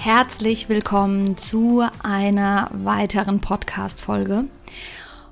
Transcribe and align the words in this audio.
Herzlich 0.00 0.68
willkommen 0.68 1.36
zu 1.36 1.82
einer 2.04 2.70
weiteren 2.72 3.40
Podcast-Folge. 3.40 4.44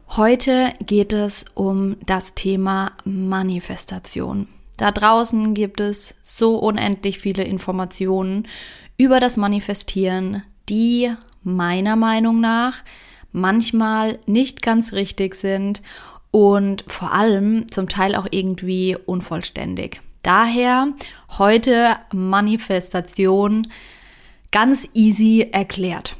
Heute 0.08 0.72
geht 0.84 1.12
es 1.12 1.44
um 1.54 1.96
das 2.04 2.34
Thema 2.34 2.90
Manifestation. 3.04 4.48
Da 4.76 4.90
draußen 4.90 5.54
gibt 5.54 5.80
es 5.80 6.16
so 6.20 6.58
unendlich 6.58 7.20
viele 7.20 7.44
Informationen 7.44 8.48
über 8.98 9.20
das 9.20 9.36
Manifestieren, 9.36 10.42
die 10.68 11.12
meiner 11.44 11.94
Meinung 11.94 12.40
nach 12.40 12.82
manchmal 13.30 14.18
nicht 14.26 14.62
ganz 14.62 14.92
richtig 14.92 15.36
sind 15.36 15.80
und 16.32 16.84
vor 16.88 17.12
allem 17.12 17.70
zum 17.70 17.88
Teil 17.88 18.16
auch 18.16 18.26
irgendwie 18.32 18.96
unvollständig. 19.06 20.00
Daher 20.22 20.88
heute 21.38 21.96
Manifestation 22.12 23.68
ganz 24.50 24.88
easy 24.94 25.48
erklärt. 25.52 26.16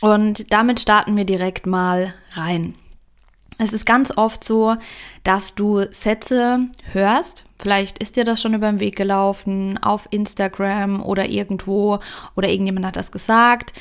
Und 0.00 0.52
damit 0.52 0.80
starten 0.80 1.16
wir 1.16 1.24
direkt 1.24 1.66
mal 1.66 2.14
rein. 2.32 2.74
Es 3.58 3.72
ist 3.72 3.86
ganz 3.86 4.16
oft 4.16 4.44
so, 4.44 4.76
dass 5.24 5.56
du 5.56 5.82
Sätze 5.90 6.68
hörst. 6.92 7.44
Vielleicht 7.58 7.98
ist 7.98 8.14
dir 8.14 8.22
das 8.22 8.40
schon 8.40 8.54
über 8.54 8.70
den 8.70 8.78
Weg 8.78 8.94
gelaufen, 8.94 9.78
auf 9.78 10.06
Instagram 10.10 11.02
oder 11.02 11.28
irgendwo 11.28 11.98
oder 12.36 12.48
irgendjemand 12.48 12.86
hat 12.86 12.94
das 12.94 13.10
gesagt. 13.10 13.72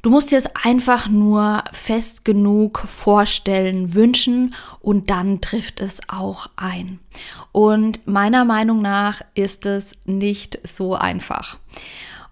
Du 0.00 0.10
musst 0.10 0.32
dir 0.32 0.38
es 0.38 0.54
einfach 0.54 1.08
nur 1.08 1.64
fest 1.72 2.24
genug 2.24 2.78
vorstellen, 2.78 3.94
wünschen 3.94 4.54
und 4.80 5.10
dann 5.10 5.40
trifft 5.42 5.80
es 5.80 6.00
auch 6.08 6.48
ein. 6.56 6.98
Und 7.52 8.06
meiner 8.06 8.44
Meinung 8.44 8.82
nach 8.82 9.22
ist 9.34 9.64
es 9.66 9.92
nicht 10.04 10.58
so 10.66 10.94
einfach. 10.94 11.58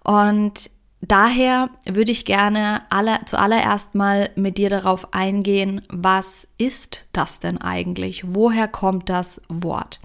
Und 0.03 0.69
Daher 1.05 1.69
würde 1.85 2.13
ich 2.13 2.23
gerne 2.23 2.83
alle, 2.89 3.19
zuallererst 3.25 3.93
mal 3.93 4.29
mit 4.35 4.57
dir 4.57 4.69
darauf 4.69 5.13
eingehen, 5.13 5.81
was 5.89 6.47
ist 6.57 7.03
das 7.11 7.41
denn 7.41 7.57
eigentlich? 7.57 8.23
Woher 8.25 8.69
kommt 8.69 9.09
das 9.09 9.41
Wort? 9.49 9.99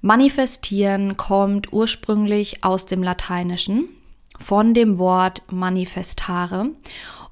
Manifestieren 0.00 1.18
kommt 1.18 1.70
ursprünglich 1.70 2.64
aus 2.64 2.86
dem 2.86 3.02
Lateinischen, 3.02 3.90
von 4.40 4.72
dem 4.72 4.98
Wort 4.98 5.42
manifestare 5.50 6.70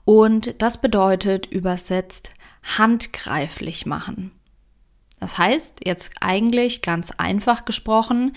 und 0.05 0.61
das 0.61 0.79
bedeutet 0.83 1.47
übersetzt 1.47 2.35
handgreiflich 2.77 3.87
machen. 3.87 4.31
Das 5.21 5.39
heißt, 5.39 5.87
jetzt 5.87 6.13
eigentlich 6.21 6.83
ganz 6.83 7.13
einfach 7.13 7.65
gesprochen, 7.65 8.35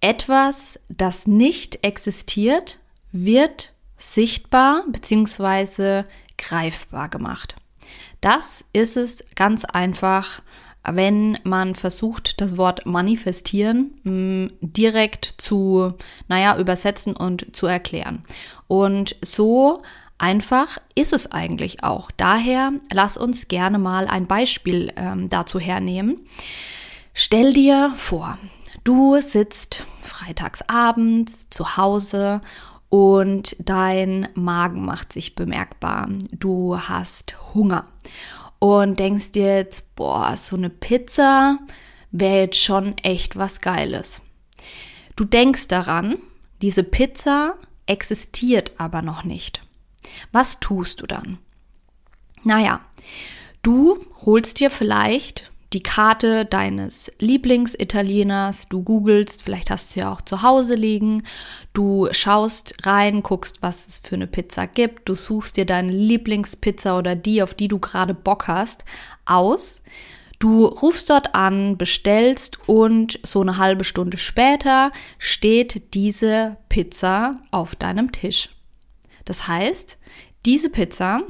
etwas, 0.00 0.78
das 0.88 1.26
nicht 1.26 1.84
existiert, 1.84 2.78
wird 3.12 3.72
sichtbar 3.96 4.84
bzw. 4.88 6.04
greifbar 6.36 7.08
gemacht. 7.08 7.56
Das 8.20 8.64
ist 8.72 8.96
es 8.96 9.24
ganz 9.34 9.64
einfach, 9.64 10.42
wenn 10.84 11.38
man 11.44 11.74
versucht, 11.74 12.40
das 12.40 12.56
Wort 12.56 12.86
manifestieren 12.86 13.94
mm, 14.04 14.46
direkt 14.60 15.34
zu, 15.38 15.94
naja, 16.28 16.58
übersetzen 16.58 17.16
und 17.16 17.54
zu 17.54 17.66
erklären. 17.66 18.22
Und 18.66 19.16
so 19.22 19.82
einfach 20.18 20.78
ist 20.94 21.12
es 21.12 21.30
eigentlich 21.30 21.84
auch. 21.84 22.10
Daher 22.16 22.72
lass 22.92 23.16
uns 23.16 23.48
gerne 23.48 23.78
mal 23.78 24.06
ein 24.08 24.26
Beispiel 24.26 24.92
ähm, 24.96 25.28
dazu 25.28 25.60
hernehmen. 25.60 26.20
Stell 27.14 27.52
dir 27.52 27.92
vor, 27.96 28.38
du 28.84 29.20
sitzt 29.20 29.84
freitagsabends 30.02 31.48
zu 31.50 31.76
Hause 31.76 32.40
und 32.88 33.56
dein 33.58 34.28
Magen 34.34 34.84
macht 34.84 35.12
sich 35.12 35.34
bemerkbar. 35.34 36.08
Du 36.32 36.78
hast 36.78 37.54
Hunger 37.54 37.86
und 38.58 38.98
denkst 38.98 39.32
dir 39.32 39.56
jetzt, 39.56 39.94
boah, 39.94 40.36
so 40.36 40.56
eine 40.56 40.70
Pizza 40.70 41.58
wäre 42.10 42.42
jetzt 42.42 42.62
schon 42.62 42.96
echt 42.98 43.36
was 43.36 43.60
Geiles. 43.60 44.22
Du 45.16 45.24
denkst 45.24 45.68
daran, 45.68 46.16
diese 46.62 46.82
Pizza 46.82 47.54
existiert 47.86 48.72
aber 48.78 49.02
noch 49.02 49.24
nicht. 49.24 49.60
Was 50.32 50.60
tust 50.60 51.00
du 51.00 51.06
dann? 51.06 51.38
Naja, 52.44 52.80
du 53.62 53.98
holst 54.24 54.60
dir 54.60 54.70
vielleicht 54.70 55.50
die 55.72 55.82
Karte 55.82 56.46
deines 56.46 57.12
Lieblingsitalieners, 57.18 58.68
du 58.68 58.82
googelst, 58.82 59.42
vielleicht 59.42 59.70
hast 59.70 59.94
du 59.94 60.00
ja 60.00 60.12
auch 60.12 60.22
zu 60.22 60.42
Hause 60.42 60.74
liegen, 60.74 61.24
du 61.74 62.08
schaust 62.12 62.86
rein, 62.86 63.22
guckst, 63.22 63.60
was 63.60 63.86
es 63.86 63.98
für 63.98 64.14
eine 64.14 64.26
Pizza 64.26 64.66
gibt, 64.66 65.08
du 65.08 65.14
suchst 65.14 65.58
dir 65.58 65.66
deine 65.66 65.92
Lieblingspizza 65.92 66.96
oder 66.96 67.14
die, 67.14 67.42
auf 67.42 67.52
die 67.52 67.68
du 67.68 67.78
gerade 67.78 68.14
Bock 68.14 68.48
hast, 68.48 68.84
aus. 69.26 69.82
Du 70.38 70.66
rufst 70.66 71.10
dort 71.10 71.34
an, 71.34 71.76
bestellst 71.76 72.58
und 72.68 73.18
so 73.24 73.40
eine 73.42 73.58
halbe 73.58 73.84
Stunde 73.84 74.18
später 74.18 74.92
steht 75.18 75.94
diese 75.94 76.56
Pizza 76.68 77.40
auf 77.50 77.74
deinem 77.74 78.12
Tisch. 78.12 78.50
Das 79.24 79.48
heißt, 79.48 79.98
diese 80.46 80.70
Pizza 80.70 81.22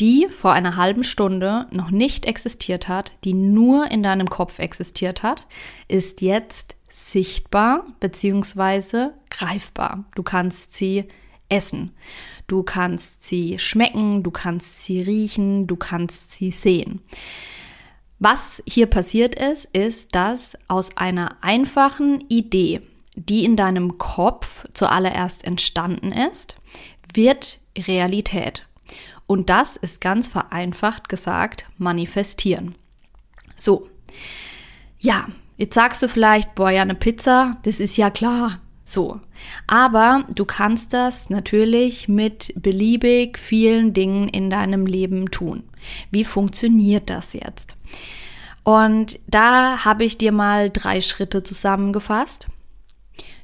die 0.00 0.28
vor 0.30 0.52
einer 0.52 0.76
halben 0.76 1.04
Stunde 1.04 1.66
noch 1.70 1.90
nicht 1.90 2.24
existiert 2.24 2.88
hat, 2.88 3.12
die 3.24 3.34
nur 3.34 3.90
in 3.90 4.02
deinem 4.02 4.28
Kopf 4.28 4.58
existiert 4.58 5.22
hat, 5.22 5.46
ist 5.88 6.22
jetzt 6.22 6.76
sichtbar 6.88 7.86
bzw. 8.00 9.10
greifbar. 9.28 10.04
Du 10.14 10.22
kannst 10.22 10.74
sie 10.74 11.04
essen. 11.48 11.92
Du 12.46 12.62
kannst 12.62 13.24
sie 13.24 13.58
schmecken, 13.58 14.22
du 14.22 14.30
kannst 14.30 14.84
sie 14.84 15.02
riechen, 15.02 15.66
du 15.66 15.76
kannst 15.76 16.32
sie 16.32 16.50
sehen. 16.50 17.00
Was 18.18 18.62
hier 18.66 18.86
passiert 18.86 19.34
ist, 19.34 19.66
ist, 19.66 20.14
dass 20.14 20.56
aus 20.68 20.96
einer 20.96 21.36
einfachen 21.42 22.24
Idee, 22.28 22.82
die 23.14 23.44
in 23.44 23.56
deinem 23.56 23.98
Kopf 23.98 24.66
zuallererst 24.72 25.44
entstanden 25.44 26.12
ist, 26.12 26.56
wird 27.14 27.60
Realität. 27.76 28.66
Und 29.30 29.48
das 29.48 29.76
ist 29.76 30.00
ganz 30.00 30.28
vereinfacht 30.28 31.08
gesagt 31.08 31.64
manifestieren. 31.78 32.74
So. 33.54 33.88
Ja, 34.98 35.28
jetzt 35.56 35.76
sagst 35.76 36.02
du 36.02 36.08
vielleicht, 36.08 36.56
boah, 36.56 36.70
ja, 36.70 36.82
eine 36.82 36.96
Pizza, 36.96 37.56
das 37.62 37.78
ist 37.78 37.96
ja 37.96 38.10
klar. 38.10 38.58
So. 38.82 39.20
Aber 39.68 40.24
du 40.34 40.44
kannst 40.44 40.94
das 40.94 41.30
natürlich 41.30 42.08
mit 42.08 42.52
beliebig 42.56 43.38
vielen 43.38 43.92
Dingen 43.92 44.26
in 44.28 44.50
deinem 44.50 44.84
Leben 44.84 45.30
tun. 45.30 45.62
Wie 46.10 46.24
funktioniert 46.24 47.08
das 47.08 47.32
jetzt? 47.32 47.76
Und 48.64 49.20
da 49.28 49.84
habe 49.84 50.02
ich 50.02 50.18
dir 50.18 50.32
mal 50.32 50.70
drei 50.70 51.00
Schritte 51.00 51.44
zusammengefasst. 51.44 52.48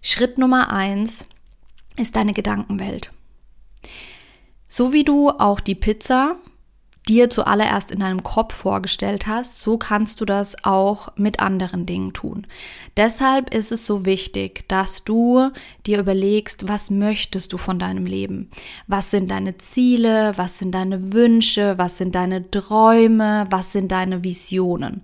Schritt 0.03 0.37
Nummer 0.37 0.73
eins 0.73 1.27
ist 1.97 2.17
deine 2.17 2.33
Gedankenwelt. 2.33 3.13
So 4.69 4.93
wie 4.93 5.05
du 5.05 5.31
auch 5.31 5.61
die 5.61 5.75
Pizza 5.75 6.37
dir 7.09 7.31
zuallererst 7.31 7.91
in 7.91 8.01
deinem 8.01 8.23
Kopf 8.23 8.55
vorgestellt 8.55 9.27
hast, 9.27 9.61
so 9.61 9.79
kannst 9.79 10.21
du 10.21 10.25
das 10.25 10.57
auch 10.65 11.09
mit 11.17 11.41
anderen 11.41 11.87
Dingen 11.87 12.13
tun. 12.13 12.47
Deshalb 12.97 13.55
ist 13.55 13.71
es 13.71 13.87
so 13.87 14.05
wichtig, 14.05 14.69
dass 14.69 15.05
du 15.05 15.51
dir 15.87 16.01
überlegst, 16.01 16.69
was 16.69 16.91
möchtest 16.91 17.53
du 17.53 17.59
von 17.59 17.79
deinem 17.79 18.07
Leben? 18.07 18.51
Was 18.89 19.11
sind 19.11 19.31
deine 19.31 19.57
Ziele? 19.57 20.33
Was 20.37 20.59
sind 20.59 20.75
deine 20.75 21.13
Wünsche? 21.13 21.79
Was 21.79 21.97
sind 21.97 22.15
deine 22.15 22.51
Träume? 22.51 23.47
Was 23.51 23.73
sind 23.73 23.93
deine 23.93 24.25
Visionen? 24.25 25.03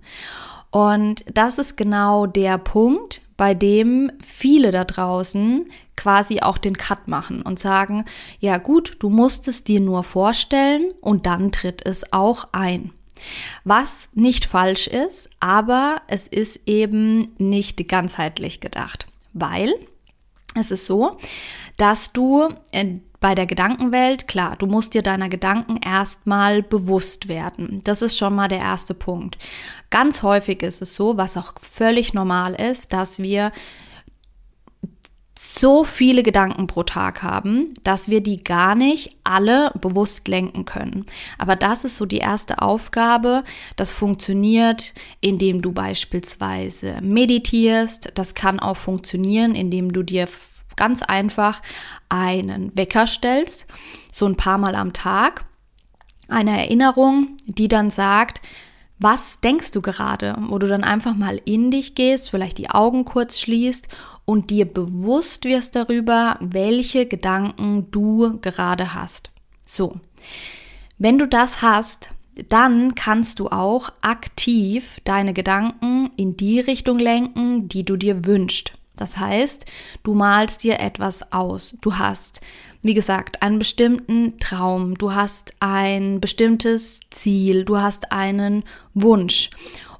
Und 0.73 1.23
das 1.31 1.59
ist 1.59 1.77
genau 1.77 2.25
der 2.25 2.57
Punkt, 2.57 3.21
bei 3.37 3.53
dem 3.53 4.11
viele 4.23 4.71
da 4.71 4.85
draußen 4.85 5.69
quasi 5.95 6.39
auch 6.39 6.57
den 6.57 6.75
Cut 6.75 7.07
machen 7.07 7.43
und 7.43 7.59
sagen, 7.59 8.05
ja 8.39 8.57
gut, 8.57 8.95
du 8.97 9.11
musst 9.11 9.47
es 9.47 9.63
dir 9.63 9.79
nur 9.79 10.03
vorstellen 10.03 10.91
und 10.99 11.27
dann 11.27 11.51
tritt 11.51 11.85
es 11.85 12.11
auch 12.11 12.47
ein. 12.53 12.91
Was 13.63 14.09
nicht 14.13 14.45
falsch 14.45 14.87
ist, 14.87 15.29
aber 15.39 16.01
es 16.07 16.27
ist 16.27 16.61
eben 16.65 17.31
nicht 17.37 17.87
ganzheitlich 17.87 18.59
gedacht, 18.59 19.05
weil 19.33 19.75
es 20.55 20.71
ist 20.71 20.85
so, 20.85 21.17
dass 21.77 22.13
du 22.13 22.49
bei 23.19 23.35
der 23.35 23.45
Gedankenwelt, 23.45 24.27
klar, 24.27 24.57
du 24.57 24.65
musst 24.65 24.93
dir 24.93 25.01
deiner 25.01 25.29
Gedanken 25.29 25.77
erstmal 25.77 26.61
bewusst 26.61 27.27
werden. 27.27 27.81
Das 27.85 28.01
ist 28.01 28.17
schon 28.17 28.35
mal 28.35 28.49
der 28.49 28.59
erste 28.59 28.93
Punkt. 28.93 29.37
Ganz 29.89 30.23
häufig 30.23 30.61
ist 30.61 30.81
es 30.81 30.93
so, 30.95 31.15
was 31.15 31.37
auch 31.37 31.53
völlig 31.59 32.13
normal 32.13 32.53
ist, 32.53 32.91
dass 32.91 33.19
wir 33.19 33.53
so 35.45 35.83
viele 35.83 36.23
Gedanken 36.23 36.67
pro 36.67 36.83
Tag 36.83 37.21
haben, 37.21 37.73
dass 37.83 38.07
wir 38.07 38.21
die 38.21 38.45
gar 38.45 38.75
nicht 38.75 39.17
alle 39.25 39.71
bewusst 39.79 40.25
lenken 40.29 40.63
können. 40.63 41.05
Aber 41.37 41.57
das 41.57 41.83
ist 41.83 41.97
so 41.97 42.05
die 42.05 42.19
erste 42.19 42.61
Aufgabe. 42.61 43.43
Das 43.75 43.91
funktioniert, 43.91 44.93
indem 45.19 45.61
du 45.61 45.73
beispielsweise 45.73 46.97
meditierst. 47.01 48.13
Das 48.15 48.35
kann 48.35 48.61
auch 48.61 48.77
funktionieren, 48.77 49.53
indem 49.53 49.91
du 49.91 50.01
dir 50.01 50.29
ganz 50.77 51.03
einfach 51.03 51.61
einen 52.07 52.71
Wecker 52.77 53.05
stellst, 53.05 53.67
so 54.13 54.25
ein 54.25 54.37
paar 54.37 54.57
Mal 54.57 54.75
am 54.75 54.93
Tag. 54.93 55.45
Eine 56.29 56.51
Erinnerung, 56.51 57.35
die 57.45 57.67
dann 57.67 57.89
sagt, 57.91 58.41
was 58.99 59.39
denkst 59.41 59.71
du 59.71 59.81
gerade? 59.81 60.35
Wo 60.47 60.59
du 60.59 60.67
dann 60.67 60.83
einfach 60.83 61.15
mal 61.15 61.41
in 61.45 61.71
dich 61.71 61.95
gehst, 61.95 62.29
vielleicht 62.29 62.57
die 62.57 62.69
Augen 62.69 63.05
kurz 63.05 63.39
schließt 63.39 63.87
und 64.25 64.49
dir 64.49 64.65
bewusst 64.65 65.45
wirst 65.45 65.75
darüber, 65.75 66.37
welche 66.39 67.05
Gedanken 67.05 67.91
du 67.91 68.39
gerade 68.39 68.93
hast. 68.93 69.31
So. 69.65 69.99
Wenn 70.97 71.17
du 71.17 71.27
das 71.27 71.61
hast, 71.61 72.09
dann 72.49 72.95
kannst 72.95 73.39
du 73.39 73.49
auch 73.49 73.91
aktiv 74.01 74.99
deine 75.03 75.33
Gedanken 75.33 76.11
in 76.15 76.37
die 76.37 76.59
Richtung 76.59 76.97
lenken, 76.97 77.67
die 77.67 77.83
du 77.83 77.97
dir 77.97 78.25
wünschst. 78.25 78.73
Das 78.95 79.17
heißt, 79.17 79.65
du 80.03 80.13
malst 80.13 80.63
dir 80.63 80.79
etwas 80.79 81.31
aus. 81.31 81.77
Du 81.81 81.97
hast, 81.97 82.41
wie 82.83 82.93
gesagt, 82.93 83.41
einen 83.41 83.59
bestimmten 83.59 84.37
Traum, 84.39 84.95
du 84.97 85.13
hast 85.13 85.53
ein 85.59 86.19
bestimmtes 86.19 86.99
Ziel, 87.09 87.63
du 87.63 87.79
hast 87.79 88.11
einen 88.11 88.63
Wunsch. 88.93 89.49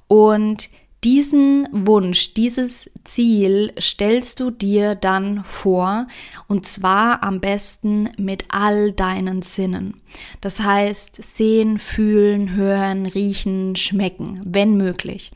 Und 0.07 0.69
diesen 1.03 1.67
Wunsch, 1.71 2.33
dieses 2.33 2.89
Ziel 3.03 3.73
stellst 3.79 4.39
du 4.39 4.51
dir 4.51 4.95
dann 4.95 5.43
vor 5.43 6.07
und 6.47 6.65
zwar 6.65 7.23
am 7.23 7.41
besten 7.41 8.09
mit 8.17 8.45
all 8.49 8.93
deinen 8.93 9.41
Sinnen. 9.41 10.01
Das 10.39 10.61
heißt 10.61 11.21
sehen, 11.21 11.77
fühlen, 11.77 12.55
hören, 12.55 13.05
riechen, 13.05 13.75
schmecken, 13.75 14.41
wenn 14.45 14.77
möglich. 14.77 15.31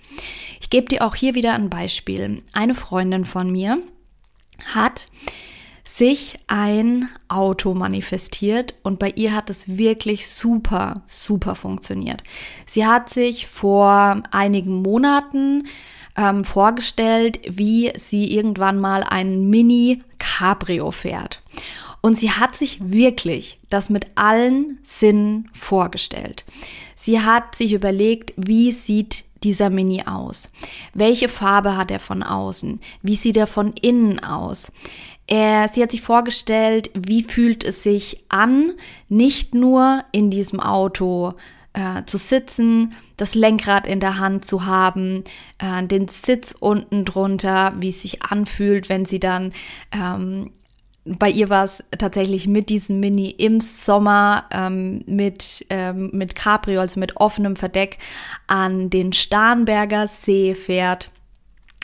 Ich 0.62 0.70
gebe 0.70 0.88
dir 0.88 1.06
auch 1.06 1.16
hier 1.16 1.36
wieder 1.36 1.54
ein 1.54 1.70
Beispiel. 1.70 2.44
Eine 2.54 2.76
Freundin 2.76 3.26
von 3.26 3.52
mir 3.52 3.82
hat 4.74 5.10
sich 5.88 6.38
ein 6.48 7.08
Auto 7.30 7.74
manifestiert 7.74 8.74
und 8.84 9.00
bei 9.00 9.12
ihr 9.16 9.34
hat 9.34 9.50
es 9.50 9.78
wirklich 9.78 10.30
super, 10.30 11.02
super 11.08 11.56
funktioniert. 11.56 12.24
Sie 12.66 12.86
hat 12.86 13.10
sich 13.10 13.48
vor 13.48 14.22
einigen 14.32 14.82
Monaten 14.82 15.68
ähm, 16.18 16.44
vorgestellt, 16.44 17.40
wie 17.50 17.94
sie 17.96 18.36
irgendwann 18.36 18.80
mal 18.80 19.04
ein 19.04 19.50
Mini 19.50 20.04
Cabrio 20.20 20.92
fährt. 20.92 21.42
Und 22.02 22.18
sie 22.18 22.32
hat 22.32 22.56
sich 22.56 22.92
wirklich 22.92 23.60
das 23.70 23.90
mit 23.90 24.08
allen 24.16 24.80
Sinnen 24.84 25.50
vorgestellt. 25.54 26.44
Sie 26.96 27.22
hat 27.22 27.56
sich 27.56 27.74
überlegt, 27.74 28.34
wie 28.36 28.72
sieht 28.72 29.26
dieser 29.44 29.70
Mini 29.70 30.04
aus? 30.06 30.52
Welche 30.94 31.30
Farbe 31.30 31.78
hat 31.78 31.92
er 31.92 32.00
von 32.00 32.24
außen? 32.24 32.80
Wie 33.02 33.16
sieht 33.16 33.38
er 33.38 33.48
von 33.48 33.74
innen 33.74 34.24
aus? 34.24 34.72
Er, 35.28 35.68
sie 35.68 35.84
hat 35.84 35.92
sich 35.92 36.02
vorgestellt, 36.02 36.90
wie 36.94 37.24
fühlt 37.24 37.64
es 37.64 37.84
sich 37.84 38.24
an, 38.30 38.74
nicht 39.10 39.54
nur 39.54 40.04
in 40.12 40.32
diesem 40.32 40.60
Auto 40.60 41.34
äh, 41.74 42.04
zu 42.06 42.18
sitzen, 42.18 42.94
das 43.18 43.36
Lenkrad 43.36 43.86
in 43.86 44.00
der 44.00 44.20
Hand 44.20 44.46
zu 44.46 44.66
haben, 44.66 45.24
äh, 45.60 45.84
den 45.86 46.08
Sitz 46.08 46.56
unten 46.58 47.04
drunter, 47.04 47.74
wie 47.78 47.90
es 47.90 48.02
sich 48.02 48.24
anfühlt, 48.24 48.90
wenn 48.90 49.06
sie 49.06 49.20
dann 49.20 49.54
ähm, 49.92 50.52
bei 51.20 51.30
ihr 51.30 51.50
war 51.50 51.64
es 51.64 51.84
tatsächlich 51.98 52.48
mit 52.48 52.70
diesem 52.70 53.00
Mini 53.00 53.30
im 53.30 53.62
Sommer 53.62 54.46
ähm, 54.52 55.04
mit, 55.06 55.66
ähm, 55.70 56.10
mit 56.14 56.36
Cabrio, 56.36 56.82
also 56.82 57.00
mit 57.00 57.18
offenem 57.18 57.56
Verdeck, 57.56 57.98
an 58.48 58.90
den 58.90 59.14
Starnberger 59.14 60.08
See 60.08 60.54
fährt. 60.54 61.12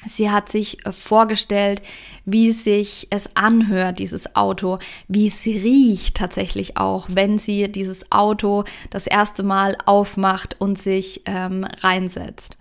Sie 0.07 0.29
hat 0.29 0.49
sich 0.49 0.85
äh, 0.85 0.91
vorgestellt, 0.91 1.81
wie 2.25 2.51
sich 2.51 3.07
es 3.09 3.35
anhört, 3.35 3.99
dieses 3.99 4.35
Auto, 4.35 4.79
wie 5.07 5.27
es 5.27 5.45
riecht 5.45 6.17
tatsächlich 6.17 6.77
auch, 6.77 7.07
wenn 7.09 7.37
sie 7.37 7.71
dieses 7.71 8.11
Auto 8.11 8.63
das 8.89 9.07
erste 9.07 9.43
Mal 9.43 9.77
aufmacht 9.85 10.55
und 10.59 10.77
sich 10.77 11.21
ähm, 11.25 11.65
reinsetzt. 11.81 12.57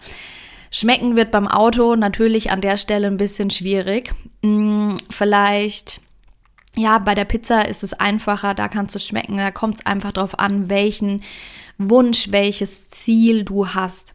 Schmecken 0.71 1.17
wird 1.17 1.31
beim 1.31 1.49
Auto 1.49 1.97
natürlich 1.97 2.51
an 2.51 2.63
der 2.63 2.79
Stelle 2.79 3.07
ein 3.07 3.19
bisschen 3.19 3.51
schwierig. 3.51 4.13
Hm, 4.43 4.97
vielleicht 5.11 6.01
ja, 6.75 6.99
bei 6.99 7.15
der 7.15 7.27
Pizza 7.27 7.69
ist 7.69 7.83
es 7.83 7.93
einfacher, 7.93 8.55
da 8.55 8.69
kannst 8.69 8.95
du 8.95 8.99
schmecken, 8.99 9.37
da 9.37 9.51
kommt 9.51 9.75
es 9.75 9.87
einfach 9.87 10.13
darauf 10.13 10.39
an, 10.39 10.71
welchen 10.71 11.23
Wunsch, 11.77 12.31
welches 12.31 12.89
Ziel 12.89 13.45
du 13.45 13.69
hast. 13.69 14.15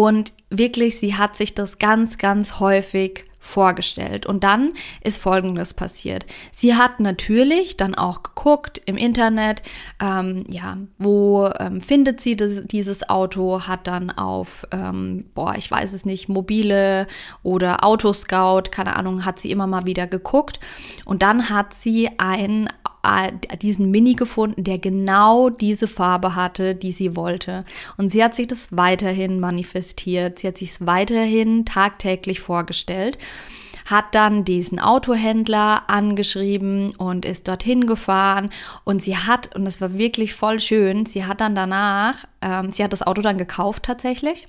Und 0.00 0.32
wirklich, 0.48 0.98
sie 0.98 1.16
hat 1.16 1.36
sich 1.36 1.54
das 1.54 1.76
ganz, 1.76 2.16
ganz 2.16 2.58
häufig 2.58 3.26
vorgestellt. 3.38 4.24
Und 4.24 4.44
dann 4.44 4.72
ist 5.02 5.20
Folgendes 5.20 5.74
passiert. 5.74 6.24
Sie 6.52 6.74
hat 6.74 7.00
natürlich 7.00 7.76
dann 7.76 7.94
auch 7.94 8.22
geguckt 8.22 8.80
im 8.86 8.96
Internet, 8.96 9.62
ähm, 10.00 10.46
ja, 10.48 10.78
wo 10.96 11.50
ähm, 11.58 11.82
findet 11.82 12.22
sie 12.22 12.34
das, 12.34 12.62
dieses 12.64 13.10
Auto, 13.10 13.66
hat 13.66 13.86
dann 13.86 14.10
auf, 14.10 14.66
ähm, 14.70 15.26
boah, 15.34 15.54
ich 15.58 15.70
weiß 15.70 15.92
es 15.92 16.06
nicht, 16.06 16.30
mobile 16.30 17.06
oder 17.42 17.84
Autoscout, 17.84 18.70
keine 18.70 18.96
Ahnung, 18.96 19.26
hat 19.26 19.38
sie 19.38 19.50
immer 19.50 19.66
mal 19.66 19.84
wieder 19.84 20.06
geguckt. 20.06 20.60
Und 21.04 21.20
dann 21.20 21.50
hat 21.50 21.74
sie 21.74 22.08
ein 22.16 22.70
diesen 23.62 23.90
Mini 23.90 24.14
gefunden, 24.14 24.64
der 24.64 24.78
genau 24.78 25.50
diese 25.50 25.88
Farbe 25.88 26.34
hatte, 26.34 26.74
die 26.74 26.92
sie 26.92 27.16
wollte. 27.16 27.64
Und 27.96 28.10
sie 28.10 28.22
hat 28.22 28.34
sich 28.34 28.46
das 28.46 28.76
weiterhin 28.76 29.40
manifestiert. 29.40 30.38
Sie 30.38 30.48
hat 30.48 30.58
sich 30.58 30.72
es 30.72 30.86
weiterhin 30.86 31.64
tagtäglich 31.64 32.40
vorgestellt 32.40 33.18
hat 33.86 34.14
dann 34.14 34.44
diesen 34.44 34.78
Autohändler 34.78 35.90
angeschrieben 35.90 36.94
und 36.96 37.24
ist 37.24 37.48
dorthin 37.48 37.86
gefahren 37.86 38.50
und 38.84 39.02
sie 39.02 39.16
hat, 39.16 39.54
und 39.56 39.64
das 39.64 39.80
war 39.80 39.94
wirklich 39.94 40.34
voll 40.34 40.60
schön, 40.60 41.06
sie 41.06 41.24
hat 41.24 41.40
dann 41.40 41.56
danach, 41.56 42.24
ähm, 42.40 42.72
sie 42.72 42.84
hat 42.84 42.92
das 42.92 43.02
Auto 43.02 43.20
dann 43.20 43.36
gekauft 43.36 43.82
tatsächlich 43.82 44.46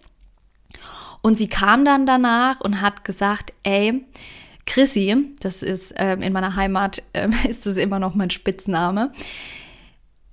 und 1.22 1.38
sie 1.38 1.48
kam 1.48 1.86
dann 1.86 2.06
danach 2.06 2.62
und 2.62 2.82
hat 2.82 3.04
gesagt, 3.04 3.54
ey, 3.64 4.06
Chrissy, 4.66 5.36
das 5.40 5.64
ist 5.64 5.92
äh, 6.00 6.14
in 6.14 6.34
meiner 6.34 6.56
Heimat, 6.56 7.04
äh, 7.14 7.30
ist 7.50 7.66
das 7.66 7.78
immer 7.78 8.00
noch 8.00 8.16
mein 8.16 8.30
Spitzname. 8.30 9.12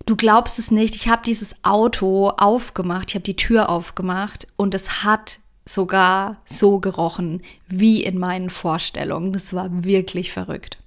Du 0.06 0.16
glaubst 0.16 0.58
es 0.58 0.70
nicht, 0.70 0.94
ich 0.94 1.08
habe 1.08 1.22
dieses 1.24 1.54
Auto 1.62 2.30
aufgemacht, 2.30 3.10
ich 3.10 3.14
habe 3.14 3.24
die 3.24 3.36
Tür 3.36 3.68
aufgemacht 3.68 4.46
und 4.56 4.74
es 4.74 5.04
hat 5.04 5.40
sogar 5.66 6.40
so 6.46 6.78
gerochen 6.80 7.42
wie 7.66 8.02
in 8.02 8.18
meinen 8.18 8.48
Vorstellungen. 8.48 9.32
Das 9.32 9.52
war 9.52 9.84
wirklich 9.84 10.32
verrückt. 10.32 10.78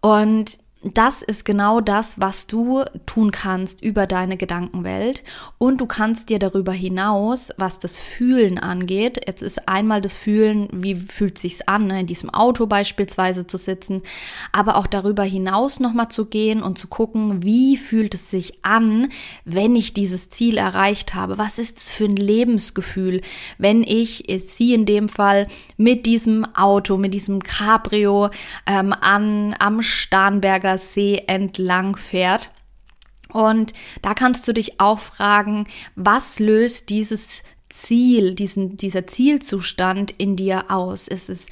Und 0.00 0.58
das 0.82 1.20
ist 1.20 1.44
genau 1.44 1.82
das, 1.82 2.20
was 2.20 2.46
du 2.46 2.84
tun 3.04 3.32
kannst 3.32 3.82
über 3.82 4.06
deine 4.06 4.38
Gedankenwelt. 4.38 5.22
Und 5.58 5.78
du 5.78 5.84
kannst 5.84 6.30
dir 6.30 6.38
darüber 6.38 6.72
hinaus, 6.72 7.50
was 7.58 7.78
das 7.78 7.98
Fühlen 7.98 8.58
angeht, 8.58 9.20
jetzt 9.26 9.42
ist 9.42 9.68
einmal 9.68 10.00
das 10.00 10.14
Fühlen, 10.14 10.68
wie 10.72 10.94
fühlt 10.94 11.38
sich's 11.38 11.60
an, 11.62 11.88
ne, 11.88 12.00
in 12.00 12.06
diesem 12.06 12.30
Auto 12.30 12.66
beispielsweise 12.66 13.46
zu 13.46 13.58
sitzen, 13.58 14.02
aber 14.52 14.76
auch 14.76 14.86
darüber 14.86 15.22
hinaus 15.22 15.80
nochmal 15.80 16.08
zu 16.08 16.24
gehen 16.24 16.62
und 16.62 16.78
zu 16.78 16.88
gucken, 16.88 17.42
wie 17.42 17.76
fühlt 17.76 18.14
es 18.14 18.30
sich 18.30 18.64
an, 18.64 19.08
wenn 19.44 19.76
ich 19.76 19.92
dieses 19.92 20.30
Ziel 20.30 20.56
erreicht 20.56 21.14
habe? 21.14 21.36
Was 21.36 21.58
ist 21.58 21.76
es 21.76 21.90
für 21.90 22.06
ein 22.06 22.16
Lebensgefühl, 22.16 23.20
wenn 23.58 23.82
ich 23.82 24.24
sie 24.46 24.72
in 24.72 24.86
dem 24.86 25.10
Fall 25.10 25.46
mit 25.76 26.06
diesem 26.06 26.46
Auto, 26.54 26.96
mit 26.96 27.12
diesem 27.12 27.42
Cabrio 27.42 28.30
ähm, 28.66 28.94
an, 28.94 29.54
am 29.58 29.82
Starnberger 29.82 30.69
Starnberger 30.70 30.78
See 30.78 31.22
entlang 31.26 31.96
fährt. 31.96 32.50
Und 33.32 33.72
da 34.02 34.14
kannst 34.14 34.46
du 34.48 34.52
dich 34.52 34.80
auch 34.80 34.98
fragen, 34.98 35.66
was 35.94 36.40
löst 36.40 36.90
dieses 36.90 37.42
Ziel, 37.68 38.34
diesen, 38.34 38.76
dieser 38.76 39.06
Zielzustand 39.06 40.10
in 40.10 40.34
dir 40.34 40.70
aus? 40.70 41.06
Ist 41.06 41.30
es 41.30 41.46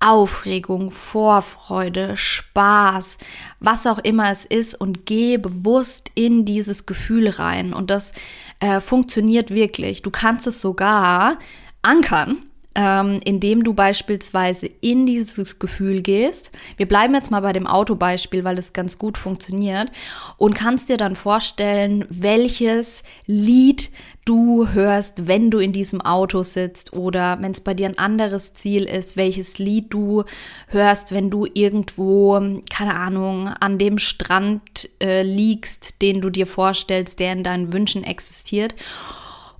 Aufregung, 0.00 0.90
Vorfreude, 0.90 2.16
Spaß, 2.16 3.18
was 3.60 3.86
auch 3.86 3.98
immer 3.98 4.30
es 4.30 4.46
ist 4.46 4.80
und 4.80 5.04
geh 5.04 5.36
bewusst 5.36 6.10
in 6.14 6.46
dieses 6.46 6.86
Gefühl 6.86 7.28
rein. 7.28 7.74
Und 7.74 7.90
das 7.90 8.12
äh, 8.60 8.80
funktioniert 8.80 9.50
wirklich. 9.50 10.00
Du 10.00 10.10
kannst 10.10 10.46
es 10.46 10.60
sogar 10.60 11.38
ankern 11.82 12.47
ähm, 12.78 13.18
indem 13.24 13.64
du 13.64 13.74
beispielsweise 13.74 14.70
in 14.80 15.04
dieses 15.04 15.58
Gefühl 15.58 16.00
gehst. 16.00 16.52
Wir 16.76 16.86
bleiben 16.86 17.12
jetzt 17.12 17.32
mal 17.32 17.40
bei 17.40 17.52
dem 17.52 17.66
Autobeispiel, 17.66 18.44
weil 18.44 18.56
es 18.56 18.72
ganz 18.72 18.98
gut 18.98 19.18
funktioniert 19.18 19.90
und 20.36 20.54
kannst 20.54 20.88
dir 20.88 20.96
dann 20.96 21.16
vorstellen, 21.16 22.04
welches 22.08 23.02
Lied 23.26 23.90
du 24.24 24.68
hörst, 24.68 25.26
wenn 25.26 25.50
du 25.50 25.58
in 25.58 25.72
diesem 25.72 26.00
Auto 26.00 26.44
sitzt 26.44 26.92
oder 26.92 27.38
wenn 27.40 27.50
es 27.50 27.62
bei 27.62 27.74
dir 27.74 27.88
ein 27.88 27.98
anderes 27.98 28.54
Ziel 28.54 28.84
ist, 28.84 29.16
welches 29.16 29.58
Lied 29.58 29.86
du 29.92 30.22
hörst, 30.68 31.10
wenn 31.10 31.30
du 31.30 31.46
irgendwo, 31.52 32.40
keine 32.70 32.94
Ahnung, 32.94 33.48
an 33.48 33.78
dem 33.78 33.98
Strand 33.98 34.88
äh, 35.02 35.22
liegst, 35.22 36.00
den 36.00 36.20
du 36.20 36.30
dir 36.30 36.46
vorstellst, 36.46 37.18
der 37.18 37.32
in 37.32 37.42
deinen 37.42 37.72
Wünschen 37.72 38.04
existiert 38.04 38.76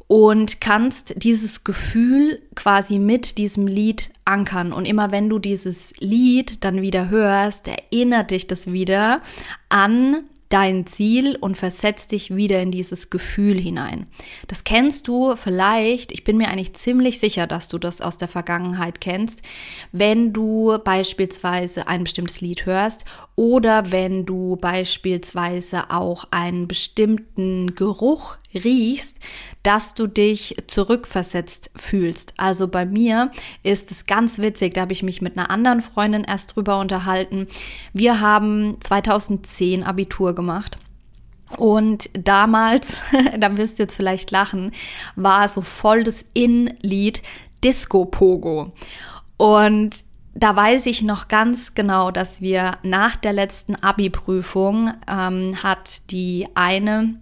und 0.08 0.60
kannst 0.60 1.22
dieses 1.22 1.62
Gefühl 1.62 2.42
quasi 2.54 2.98
mit 2.98 3.38
diesem 3.38 3.66
Lied 3.66 4.10
ankern. 4.24 4.72
Und 4.72 4.86
immer 4.86 5.12
wenn 5.12 5.28
du 5.28 5.38
dieses 5.38 5.92
Lied 6.00 6.64
dann 6.64 6.82
wieder 6.82 7.10
hörst, 7.10 7.68
erinnert 7.68 8.32
dich 8.32 8.46
das 8.46 8.72
wieder 8.72 9.20
an 9.68 10.24
dein 10.48 10.86
Ziel 10.86 11.36
und 11.36 11.56
versetzt 11.56 12.12
dich 12.12 12.34
wieder 12.34 12.62
in 12.62 12.70
dieses 12.70 13.10
Gefühl 13.10 13.58
hinein. 13.58 14.06
Das 14.46 14.64
kennst 14.64 15.06
du 15.06 15.36
vielleicht, 15.36 16.10
ich 16.10 16.24
bin 16.24 16.38
mir 16.38 16.48
eigentlich 16.48 16.74
ziemlich 16.74 17.20
sicher, 17.20 17.46
dass 17.46 17.68
du 17.68 17.78
das 17.78 18.00
aus 18.00 18.16
der 18.16 18.28
Vergangenheit 18.28 19.00
kennst, 19.00 19.42
wenn 19.92 20.32
du 20.32 20.78
beispielsweise 20.82 21.86
ein 21.86 22.04
bestimmtes 22.04 22.40
Lied 22.40 22.64
hörst 22.64 23.04
oder 23.36 23.92
wenn 23.92 24.24
du 24.24 24.56
beispielsweise 24.56 25.90
auch 25.90 26.24
einen 26.30 26.66
bestimmten 26.66 27.74
Geruch 27.74 28.36
riechst, 28.54 29.18
dass 29.62 29.94
du 29.94 30.06
dich 30.06 30.56
zurückversetzt 30.66 31.70
fühlst. 31.76 32.34
Also 32.36 32.68
bei 32.68 32.86
mir 32.86 33.30
ist 33.62 33.90
es 33.90 34.06
ganz 34.06 34.38
witzig, 34.38 34.74
da 34.74 34.82
habe 34.82 34.92
ich 34.92 35.02
mich 35.02 35.20
mit 35.20 35.36
einer 35.36 35.50
anderen 35.50 35.82
Freundin 35.82 36.24
erst 36.24 36.56
drüber 36.56 36.78
unterhalten. 36.80 37.46
Wir 37.92 38.20
haben 38.20 38.78
2010 38.80 39.84
Abitur 39.84 40.34
gemacht. 40.34 40.78
Und 41.56 42.10
damals, 42.12 42.98
da 43.38 43.56
wirst 43.56 43.78
du 43.78 43.84
jetzt 43.84 43.96
vielleicht 43.96 44.30
lachen, 44.30 44.72
war 45.16 45.48
so 45.48 45.62
voll 45.62 46.04
das 46.04 46.24
In-Lied 46.34 47.22
Disco 47.64 48.04
Pogo. 48.04 48.72
Und 49.36 49.96
da 50.34 50.54
weiß 50.54 50.86
ich 50.86 51.02
noch 51.02 51.28
ganz 51.28 51.74
genau, 51.74 52.10
dass 52.10 52.40
wir 52.40 52.78
nach 52.82 53.16
der 53.16 53.32
letzten 53.32 53.74
Abi-Prüfung 53.76 54.92
ähm, 55.08 55.62
hat 55.62 56.10
die 56.10 56.46
eine 56.54 57.14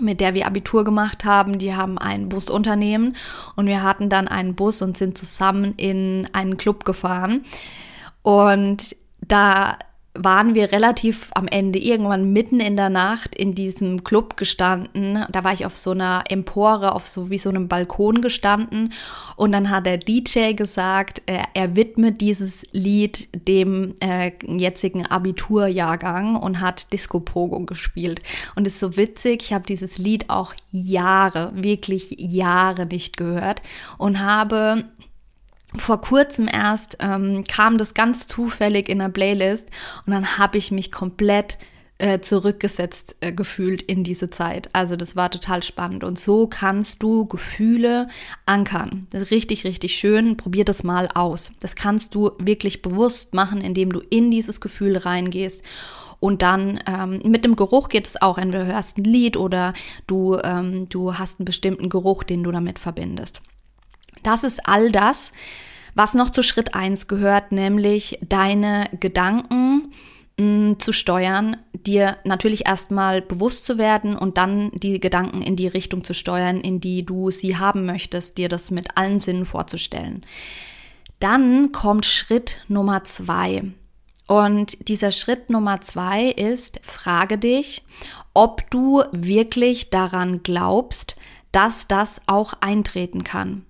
mit 0.00 0.20
der 0.20 0.34
wir 0.34 0.46
Abitur 0.46 0.84
gemacht 0.84 1.24
haben, 1.24 1.58
die 1.58 1.74
haben 1.74 1.98
ein 1.98 2.28
Busunternehmen 2.28 3.16
und 3.54 3.66
wir 3.66 3.82
hatten 3.82 4.08
dann 4.08 4.28
einen 4.28 4.54
Bus 4.54 4.82
und 4.82 4.96
sind 4.96 5.16
zusammen 5.18 5.74
in 5.76 6.28
einen 6.32 6.56
Club 6.56 6.84
gefahren. 6.84 7.44
Und 8.22 8.96
da 9.20 9.78
waren 10.18 10.54
wir 10.54 10.72
relativ 10.72 11.30
am 11.34 11.48
Ende 11.48 11.78
irgendwann 11.78 12.32
mitten 12.32 12.60
in 12.60 12.76
der 12.76 12.90
Nacht 12.90 13.34
in 13.34 13.54
diesem 13.54 14.04
Club 14.04 14.36
gestanden. 14.36 15.24
Da 15.30 15.44
war 15.44 15.52
ich 15.52 15.66
auf 15.66 15.76
so 15.76 15.92
einer 15.92 16.24
Empore, 16.28 16.94
auf 16.94 17.06
so 17.06 17.30
wie 17.30 17.38
so 17.38 17.48
einem 17.48 17.68
Balkon 17.68 18.22
gestanden. 18.22 18.92
Und 19.36 19.52
dann 19.52 19.70
hat 19.70 19.86
der 19.86 19.98
DJ 19.98 20.52
gesagt, 20.52 21.22
er, 21.26 21.44
er 21.54 21.76
widmet 21.76 22.20
dieses 22.20 22.66
Lied 22.72 23.28
dem 23.48 23.94
äh, 24.00 24.32
jetzigen 24.46 25.06
Abiturjahrgang 25.06 26.36
und 26.36 26.60
hat 26.60 26.92
Disco 26.92 27.20
Pogo 27.20 27.60
gespielt. 27.60 28.20
Und 28.54 28.66
ist 28.66 28.80
so 28.80 28.96
witzig, 28.96 29.42
ich 29.42 29.52
habe 29.52 29.66
dieses 29.66 29.98
Lied 29.98 30.30
auch 30.30 30.54
Jahre, 30.70 31.52
wirklich 31.54 32.14
Jahre 32.18 32.86
nicht 32.86 33.16
gehört 33.16 33.62
und 33.98 34.20
habe 34.20 34.84
vor 35.74 36.00
kurzem 36.00 36.48
erst 36.48 36.98
ähm, 37.00 37.44
kam 37.44 37.78
das 37.78 37.94
ganz 37.94 38.26
zufällig 38.26 38.88
in 38.88 38.98
der 38.98 39.08
Playlist 39.08 39.68
und 40.06 40.12
dann 40.12 40.38
habe 40.38 40.58
ich 40.58 40.70
mich 40.70 40.92
komplett 40.92 41.58
äh, 41.98 42.20
zurückgesetzt 42.20 43.16
äh, 43.20 43.32
gefühlt 43.32 43.82
in 43.82 44.04
diese 44.04 44.30
Zeit. 44.30 44.68
Also 44.72 44.96
das 44.96 45.16
war 45.16 45.30
total 45.30 45.62
spannend 45.62 46.04
und 46.04 46.18
so 46.18 46.46
kannst 46.46 47.02
du 47.02 47.26
Gefühle 47.26 48.08
ankern. 48.44 49.06
Das 49.10 49.22
ist 49.22 49.30
richtig, 49.30 49.64
richtig 49.64 49.96
schön. 49.96 50.36
Probier 50.36 50.64
das 50.64 50.84
mal 50.84 51.08
aus. 51.14 51.52
Das 51.60 51.74
kannst 51.74 52.14
du 52.14 52.32
wirklich 52.38 52.82
bewusst 52.82 53.34
machen, 53.34 53.60
indem 53.60 53.92
du 53.92 54.00
in 54.00 54.30
dieses 54.30 54.60
Gefühl 54.60 54.96
reingehst 54.96 55.62
und 56.20 56.42
dann 56.42 56.80
ähm, 56.86 57.20
mit 57.24 57.44
dem 57.44 57.56
Geruch 57.56 57.88
geht 57.88 58.06
es 58.06 58.20
auch. 58.20 58.38
Entweder 58.38 58.64
du 58.64 58.72
hörst 58.72 58.98
ein 58.98 59.04
Lied 59.04 59.36
oder 59.36 59.74
du, 60.06 60.38
ähm, 60.42 60.88
du 60.88 61.18
hast 61.18 61.40
einen 61.40 61.44
bestimmten 61.44 61.88
Geruch, 61.88 62.24
den 62.24 62.42
du 62.42 62.52
damit 62.52 62.78
verbindest. 62.78 63.42
Das 64.26 64.42
ist 64.42 64.68
all 64.68 64.90
das, 64.90 65.30
was 65.94 66.14
noch 66.14 66.30
zu 66.30 66.42
Schritt 66.42 66.74
eins 66.74 67.06
gehört, 67.06 67.52
nämlich 67.52 68.18
deine 68.28 68.90
Gedanken 68.98 69.92
mh, 70.36 70.44
mm, 70.44 70.78
zu 70.80 70.90
steuern, 70.90 71.56
dir 71.72 72.16
natürlich 72.24 72.66
erstmal 72.66 73.22
bewusst 73.22 73.64
zu 73.64 73.78
werden 73.78 74.16
und 74.16 74.36
dann 74.36 74.72
die 74.72 74.98
Gedanken 74.98 75.42
in 75.42 75.54
die 75.54 75.68
Richtung 75.68 76.02
zu 76.02 76.12
steuern, 76.12 76.60
in 76.60 76.80
die 76.80 77.06
du 77.06 77.30
sie 77.30 77.56
haben 77.56 77.86
möchtest, 77.86 78.36
dir 78.36 78.48
das 78.48 78.72
mit 78.72 78.96
allen 78.96 79.20
Sinnen 79.20 79.46
vorzustellen. 79.46 80.26
Dann 81.20 81.70
kommt 81.70 82.04
Schritt 82.04 82.64
Nummer 82.66 83.04
zwei. 83.04 83.62
Und 84.26 84.88
dieser 84.88 85.12
Schritt 85.12 85.50
Nummer 85.50 85.82
zwei 85.82 86.30
ist, 86.30 86.80
frage 86.82 87.38
dich, 87.38 87.84
ob 88.34 88.68
du 88.72 89.04
wirklich 89.12 89.90
daran 89.90 90.42
glaubst, 90.42 91.14
dass 91.52 91.86
das 91.86 92.20
auch 92.26 92.54
eintreten 92.60 93.22
kann. 93.22 93.64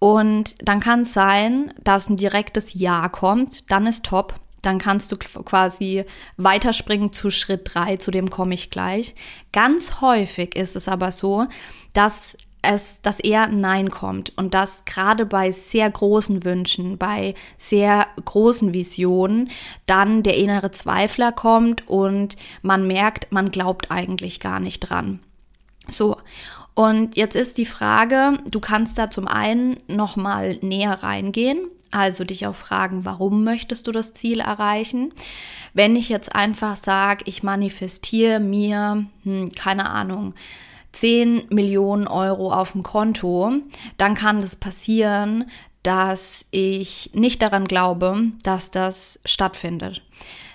Und 0.00 0.56
dann 0.66 0.80
kann 0.80 1.02
es 1.02 1.12
sein, 1.12 1.72
dass 1.84 2.08
ein 2.08 2.16
direktes 2.16 2.74
Ja 2.74 3.08
kommt, 3.08 3.70
dann 3.70 3.86
ist 3.86 4.04
top. 4.04 4.34
Dann 4.62 4.78
kannst 4.78 5.12
du 5.12 5.16
quasi 5.16 6.04
weiterspringen 6.36 7.12
zu 7.12 7.30
Schritt 7.30 7.70
drei, 7.72 7.96
zu 7.96 8.10
dem 8.10 8.28
komme 8.28 8.54
ich 8.54 8.70
gleich. 8.70 9.14
Ganz 9.52 10.00
häufig 10.00 10.56
ist 10.56 10.76
es 10.76 10.88
aber 10.88 11.12
so, 11.12 11.46
dass 11.92 12.36
es, 12.62 13.00
dass 13.00 13.20
eher 13.20 13.48
Nein 13.48 13.90
kommt 13.90 14.36
und 14.36 14.54
dass 14.54 14.84
gerade 14.84 15.24
bei 15.24 15.50
sehr 15.52 15.90
großen 15.90 16.44
Wünschen, 16.44 16.98
bei 16.98 17.34
sehr 17.56 18.06
großen 18.24 18.72
Visionen 18.72 19.50
dann 19.86 20.22
der 20.22 20.36
innere 20.36 20.70
Zweifler 20.70 21.32
kommt 21.32 21.88
und 21.88 22.36
man 22.62 22.86
merkt, 22.86 23.32
man 23.32 23.50
glaubt 23.50 23.90
eigentlich 23.90 24.40
gar 24.40 24.60
nicht 24.60 24.80
dran. 24.80 25.20
So. 25.88 26.16
Und 26.80 27.14
jetzt 27.14 27.36
ist 27.36 27.58
die 27.58 27.66
Frage, 27.66 28.38
du 28.50 28.58
kannst 28.58 28.96
da 28.96 29.10
zum 29.10 29.28
einen 29.28 29.80
nochmal 29.86 30.58
näher 30.62 31.02
reingehen, 31.02 31.68
also 31.90 32.24
dich 32.24 32.46
auch 32.46 32.54
fragen, 32.54 33.04
warum 33.04 33.44
möchtest 33.44 33.86
du 33.86 33.92
das 33.92 34.14
Ziel 34.14 34.40
erreichen? 34.40 35.12
Wenn 35.74 35.94
ich 35.94 36.08
jetzt 36.08 36.34
einfach 36.34 36.78
sage, 36.78 37.24
ich 37.26 37.42
manifestiere 37.42 38.40
mir, 38.40 39.04
hm, 39.24 39.50
keine 39.50 39.90
Ahnung, 39.90 40.32
10 40.92 41.48
Millionen 41.50 42.06
Euro 42.06 42.50
auf 42.50 42.72
dem 42.72 42.82
Konto, 42.82 43.52
dann 43.98 44.14
kann 44.14 44.40
das 44.40 44.56
passieren, 44.56 45.50
dass 45.82 46.46
ich 46.50 47.10
nicht 47.12 47.42
daran 47.42 47.68
glaube, 47.68 48.22
dass 48.42 48.70
das 48.70 49.20
stattfindet. 49.26 50.00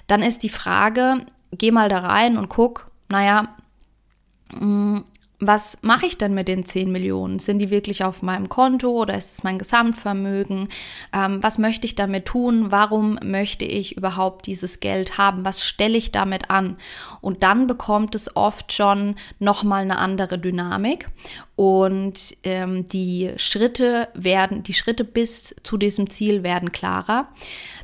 Dann 0.08 0.24
ist 0.24 0.42
die 0.42 0.50
Frage, 0.50 1.24
geh 1.52 1.70
mal 1.70 1.88
da 1.88 2.00
rein 2.00 2.40
und 2.40 2.50
guck, 2.50 2.90
naja, 3.10 3.56
hm, 4.58 5.04
was 5.40 5.80
mache 5.82 6.06
ich 6.06 6.18
denn 6.18 6.34
mit 6.34 6.48
den 6.48 6.66
10 6.66 6.92
Millionen? 6.92 7.40
Sind 7.40 7.60
die 7.60 7.70
wirklich 7.70 8.04
auf 8.04 8.22
meinem 8.22 8.50
Konto 8.50 8.90
oder 8.90 9.16
ist 9.16 9.34
es 9.34 9.44
mein 9.44 9.60
Gesamtvermögen? 9.60 10.70
Ähm, 11.14 11.44
was 11.44 11.58
möchte 11.58 11.86
ich 11.86 11.96
damit 11.96 12.26
tun? 12.26 12.72
Warum 12.72 13.20
möchte 13.24 13.66
ich 13.66 13.98
überhaupt 13.98 14.48
dieses 14.48 14.80
Geld 14.80 15.18
haben? 15.18 15.44
Was 15.44 15.64
stelle 15.64 15.98
ich 15.98 16.12
damit 16.12 16.50
an? 16.50 16.78
Und 17.22 17.44
dann 17.44 17.68
bekommt 17.68 18.16
es 18.16 18.36
oft 18.36 18.72
schon 18.72 19.16
nochmal 19.40 19.82
eine 19.82 19.98
andere 19.98 20.40
Dynamik 20.40 21.08
und 21.56 22.36
ähm, 22.44 22.86
die 22.88 23.32
Schritte 23.38 24.10
werden, 24.14 24.64
die 24.64 24.74
Schritte 24.74 25.06
bis 25.06 25.56
zu 25.64 25.78
diesem 25.78 26.10
Ziel 26.10 26.44
werden 26.44 26.74
klarer. 26.74 27.30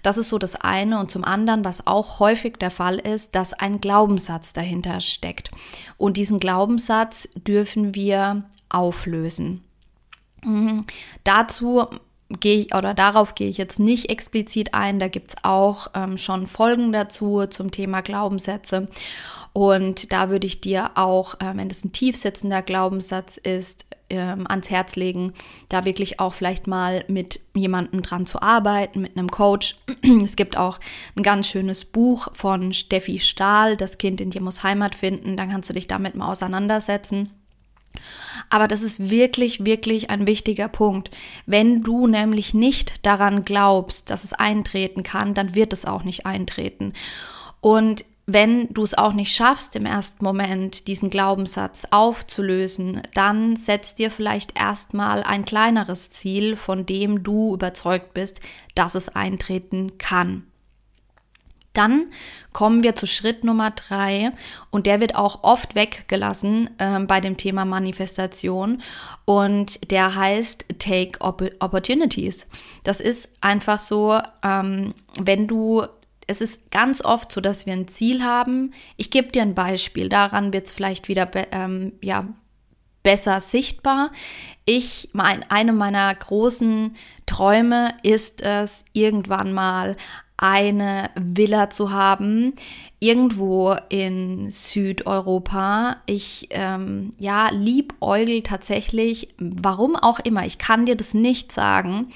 Das 0.04 0.18
ist 0.18 0.30
so 0.30 0.38
das 0.38 0.56
eine. 0.56 1.00
Und 1.00 1.10
zum 1.10 1.24
anderen, 1.24 1.64
was 1.64 1.88
auch 1.88 2.20
häufig 2.20 2.58
der 2.58 2.72
Fall 2.72 2.98
ist, 2.98 3.34
dass 3.36 3.54
ein 3.54 3.80
Glaubenssatz 3.80 4.52
dahinter 4.52 5.00
steckt. 5.00 5.52
Und 5.98 6.18
diesen 6.18 6.40
Glaubenssatz 6.40 7.30
dürfen 7.36 7.96
wir 7.96 8.44
auflösen. 8.68 9.64
Mhm. 10.44 10.86
Dazu 11.24 11.88
gehe 12.40 12.62
ich 12.62 12.76
oder 12.76 12.94
darauf 12.94 13.36
gehe 13.36 13.50
ich 13.50 13.58
jetzt 13.58 13.80
nicht 13.80 14.10
explizit 14.10 14.74
ein. 14.74 15.00
Da 15.00 15.08
gibt 15.08 15.32
es 15.32 15.36
auch 15.44 15.88
ähm, 15.94 16.18
schon 16.18 16.48
Folgen 16.48 16.92
dazu 16.92 17.46
zum 17.48 17.72
Thema 17.72 18.02
Glaubenssätze. 18.02 18.88
Und 19.54 20.12
da 20.12 20.30
würde 20.30 20.48
ich 20.48 20.62
dir 20.62 20.92
auch, 20.96 21.36
äh, 21.36 21.52
wenn 21.56 21.70
es 21.70 21.84
ein 21.84 21.92
tiefsitzender 21.92 22.62
Glaubenssatz 22.62 23.38
ist, 23.38 23.86
ähm, 24.10 24.46
ans 24.48 24.70
Herz 24.70 24.96
legen, 24.96 25.34
da 25.70 25.86
wirklich 25.86 26.20
auch 26.20 26.34
vielleicht 26.34 26.68
mal 26.68 27.04
mit 27.08 27.40
jemandem 27.54 28.02
dran 28.02 28.26
zu 28.26 28.42
arbeiten, 28.42 29.02
mit 29.02 29.18
einem 29.18 29.32
Coach. 29.32 29.78
Es 30.24 30.36
gibt 30.36 30.58
auch 30.58 30.80
ein 31.16 31.24
ganz 31.24 31.48
schönes 31.48 31.86
Buch 31.86 32.28
von 32.34 32.74
Steffi 32.74 33.20
Stahl, 33.20 33.78
Das 33.78 33.98
Kind 33.98 34.22
in 34.22 34.30
dir 34.30 34.42
muss 34.42 34.64
Heimat 34.64 34.96
finden. 34.96 35.38
Dann 35.38 35.50
kannst 35.50 35.70
du 35.70 35.74
dich 35.74 35.88
damit 35.88 36.16
mal 36.16 36.32
auseinandersetzen. 36.32 37.32
Aber 38.50 38.68
das 38.68 38.82
ist 38.82 39.10
wirklich, 39.10 39.66
wirklich 39.66 40.10
ein 40.10 40.28
wichtiger 40.28 40.70
Punkt. 40.70 41.12
Wenn 41.46 41.84
du 41.84 42.08
nämlich 42.08 42.54
nicht 42.54 43.06
daran 43.06 43.44
glaubst, 43.44 44.10
dass 44.10 44.24
es 44.24 44.34
eintreten 44.34 45.04
kann, 45.04 45.34
dann 45.34 45.56
wird 45.56 45.74
es 45.74 45.86
auch 45.86 46.04
nicht 46.04 46.26
eintreten. 46.26 46.94
Und 47.60 48.06
wenn 48.34 48.68
du 48.74 48.84
es 48.84 48.98
auch 48.98 49.14
nicht 49.14 49.36
schaffst, 49.36 49.76
im 49.76 49.86
ersten 49.86 50.24
Moment 50.24 50.88
diesen 50.88 51.10
Glaubenssatz 51.10 51.88
aufzulösen, 51.92 53.02
dann 53.14 53.56
setzt 53.56 54.00
dir 54.00 54.12
vielleicht 54.12 54.58
erstmal 54.60 55.24
ein 55.24 55.46
kleineres 55.46 56.12
Ziel, 56.12 56.56
von 56.56 56.86
dem 56.86 57.24
du 57.24 57.54
überzeugt 57.54 58.14
bist, 58.14 58.42
dass 58.76 58.96
es 58.96 59.10
eintreten 59.10 59.98
kann. 59.98 60.44
Dann 61.74 62.08
kommen 62.52 62.84
wir 62.84 62.96
zu 62.96 63.08
Schritt 63.08 63.46
Nummer 63.46 63.72
drei 63.72 64.34
und 64.72 64.88
der 64.88 65.00
wird 65.00 65.16
auch 65.16 65.44
oft 65.44 65.74
weggelassen 65.74 66.70
äh, 66.80 67.00
bei 67.00 67.22
dem 67.22 67.38
Thema 67.38 67.64
Manifestation 67.64 68.82
und 69.24 69.90
der 69.90 70.16
heißt 70.16 70.66
Take 70.80 71.22
Opportunities. 71.22 72.48
Das 72.84 73.00
ist 73.00 73.30
einfach 73.40 73.80
so, 73.80 74.20
ähm, 74.44 74.94
wenn 75.22 75.48
du 75.48 75.86
es 76.32 76.40
ist 76.40 76.72
ganz 76.72 77.04
oft 77.04 77.30
so, 77.32 77.42
dass 77.42 77.66
wir 77.66 77.74
ein 77.74 77.90
Ziel 77.90 78.24
haben. 78.24 78.74
Ich 78.96 79.12
gebe 79.12 79.34
dir 79.34 79.42
ein 79.42 79.54
Beispiel, 79.54 80.08
daran 80.08 80.54
wird 80.54 80.68
es 80.68 80.74
vielleicht 80.74 81.10
wieder 81.10 81.30
ähm, 81.52 81.92
ja, 82.02 82.26
besser 83.04 83.42
sichtbar. 83.42 84.12
Ich, 84.64 85.10
mein, 85.12 85.44
eine 85.52 85.74
meiner 85.74 86.16
großen 86.16 86.96
Träume 87.26 87.94
ist 88.04 88.42
es, 88.42 88.86
irgendwann 88.94 89.52
mal 89.52 89.98
eine 90.42 91.12
Villa 91.16 91.70
zu 91.70 91.92
haben, 91.92 92.54
irgendwo 93.00 93.76
in 93.90 94.52
Südeuropa. 94.52 95.98
Ich, 96.08 96.48
ähm, 96.50 97.12
ja, 97.20 97.50
liebäugel 97.52 98.42
tatsächlich, 98.42 99.30
warum 99.38 99.96
auch 99.96 100.20
immer, 100.20 100.46
ich 100.46 100.58
kann 100.58 100.86
dir 100.86 100.96
das 100.96 101.14
nicht 101.14 101.52
sagen. 101.52 102.08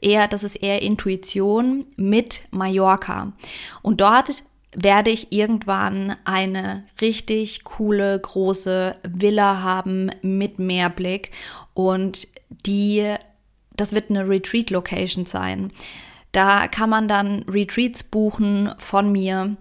Eher, 0.00 0.26
das 0.26 0.42
ist 0.42 0.56
eher 0.56 0.82
Intuition 0.82 1.84
mit 1.96 2.44
Mallorca. 2.50 3.32
Und 3.82 4.00
dort 4.00 4.42
werde 4.74 5.10
ich 5.10 5.30
irgendwann 5.30 6.16
eine 6.24 6.84
richtig 7.00 7.64
coole 7.64 8.18
große 8.18 8.96
Villa 9.04 9.62
haben 9.62 10.10
mit 10.22 10.58
Meerblick 10.58 11.30
und 11.74 12.26
die 12.48 13.14
das 13.76 13.92
wird 13.92 14.10
eine 14.10 14.28
Retreat 14.28 14.70
Location 14.70 15.26
sein. 15.26 15.72
Da 16.34 16.66
kann 16.66 16.90
man 16.90 17.06
dann 17.06 17.44
Retreats 17.48 18.02
buchen 18.02 18.74
von 18.78 19.12
mir. 19.12 19.56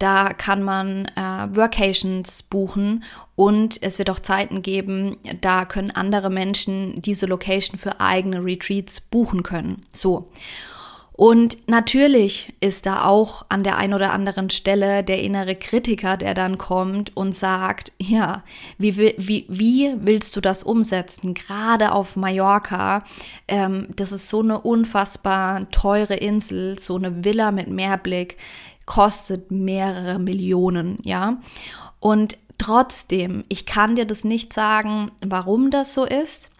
Da 0.00 0.32
kann 0.34 0.62
man 0.62 1.06
äh, 1.16 1.56
Workations 1.56 2.42
buchen 2.42 3.04
und 3.36 3.80
es 3.80 3.98
wird 3.98 4.10
auch 4.10 4.20
Zeiten 4.20 4.60
geben, 4.60 5.16
da 5.40 5.64
können 5.64 5.90
andere 5.90 6.28
Menschen 6.28 7.00
diese 7.00 7.24
Location 7.26 7.78
für 7.78 8.00
eigene 8.00 8.44
Retreats 8.44 9.00
buchen 9.00 9.42
können. 9.42 9.86
So. 9.92 10.28
Und 11.16 11.66
natürlich 11.66 12.52
ist 12.60 12.84
da 12.84 13.04
auch 13.04 13.46
an 13.48 13.62
der 13.62 13.78
ein 13.78 13.94
oder 13.94 14.12
anderen 14.12 14.50
Stelle 14.50 15.02
der 15.02 15.22
innere 15.22 15.54
Kritiker, 15.54 16.18
der 16.18 16.34
dann 16.34 16.58
kommt 16.58 17.16
und 17.16 17.34
sagt, 17.34 17.92
ja, 17.98 18.44
wie, 18.76 18.98
wie, 18.98 19.46
wie 19.48 19.94
willst 19.98 20.36
du 20.36 20.42
das 20.42 20.62
umsetzen? 20.62 21.32
Gerade 21.32 21.92
auf 21.92 22.16
Mallorca, 22.16 23.02
ähm, 23.48 23.88
das 23.96 24.12
ist 24.12 24.28
so 24.28 24.40
eine 24.40 24.60
unfassbar 24.60 25.70
teure 25.70 26.16
Insel, 26.16 26.78
so 26.78 26.96
eine 26.96 27.24
Villa 27.24 27.50
mit 27.50 27.68
Meerblick, 27.68 28.36
kostet 28.84 29.50
mehrere 29.50 30.18
Millionen, 30.18 30.98
ja. 31.02 31.38
Und 31.98 32.36
trotzdem, 32.58 33.44
ich 33.48 33.64
kann 33.64 33.96
dir 33.96 34.04
das 34.04 34.22
nicht 34.22 34.52
sagen, 34.52 35.10
warum 35.24 35.70
das 35.70 35.94
so 35.94 36.04
ist. 36.04 36.50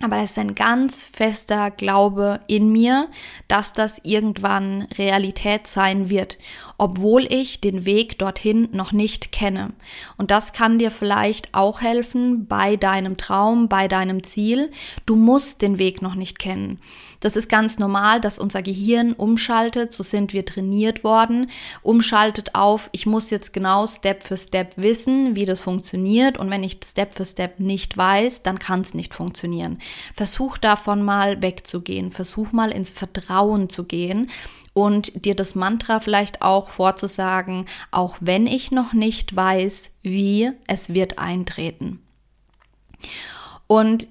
Aber 0.00 0.18
es 0.18 0.32
ist 0.32 0.38
ein 0.38 0.54
ganz 0.54 1.06
fester 1.06 1.70
Glaube 1.70 2.40
in 2.48 2.70
mir, 2.70 3.08
dass 3.48 3.72
das 3.72 4.00
irgendwann 4.02 4.82
Realität 4.98 5.66
sein 5.66 6.10
wird, 6.10 6.36
obwohl 6.78 7.32
ich 7.32 7.60
den 7.60 7.86
Weg 7.86 8.18
dorthin 8.18 8.68
noch 8.72 8.92
nicht 8.92 9.32
kenne. 9.32 9.72
Und 10.16 10.30
das 10.30 10.52
kann 10.52 10.78
dir 10.78 10.90
vielleicht 10.90 11.54
auch 11.54 11.80
helfen 11.80 12.46
bei 12.46 12.76
deinem 12.76 13.16
Traum, 13.16 13.68
bei 13.68 13.88
deinem 13.88 14.22
Ziel. 14.24 14.70
Du 15.06 15.16
musst 15.16 15.62
den 15.62 15.78
Weg 15.78 16.02
noch 16.02 16.14
nicht 16.14 16.38
kennen. 16.38 16.80
Das 17.24 17.36
ist 17.36 17.48
ganz 17.48 17.78
normal, 17.78 18.20
dass 18.20 18.38
unser 18.38 18.60
Gehirn 18.60 19.14
umschaltet, 19.14 19.94
so 19.94 20.02
sind 20.02 20.34
wir 20.34 20.44
trainiert 20.44 21.04
worden, 21.04 21.50
umschaltet 21.82 22.54
auf, 22.54 22.90
ich 22.92 23.06
muss 23.06 23.30
jetzt 23.30 23.54
genau 23.54 23.86
Step 23.86 24.22
für 24.22 24.36
Step 24.36 24.74
wissen, 24.76 25.34
wie 25.34 25.46
das 25.46 25.62
funktioniert 25.62 26.36
und 26.36 26.50
wenn 26.50 26.62
ich 26.62 26.80
Step 26.84 27.14
für 27.14 27.24
Step 27.24 27.60
nicht 27.60 27.96
weiß, 27.96 28.42
dann 28.42 28.58
kann 28.58 28.82
es 28.82 28.92
nicht 28.92 29.14
funktionieren. 29.14 29.78
Versuch 30.14 30.58
davon 30.58 31.02
mal 31.02 31.40
wegzugehen, 31.40 32.10
versuch 32.10 32.52
mal 32.52 32.70
ins 32.70 32.92
Vertrauen 32.92 33.70
zu 33.70 33.84
gehen 33.84 34.30
und 34.74 35.24
dir 35.24 35.34
das 35.34 35.54
Mantra 35.54 36.00
vielleicht 36.00 36.42
auch 36.42 36.68
vorzusagen, 36.68 37.66
auch 37.90 38.18
wenn 38.20 38.46
ich 38.46 38.70
noch 38.70 38.92
nicht 38.92 39.34
weiß, 39.34 39.92
wie, 40.02 40.50
es 40.66 40.92
wird 40.92 41.18
eintreten. 41.18 42.00
Und 43.66 44.08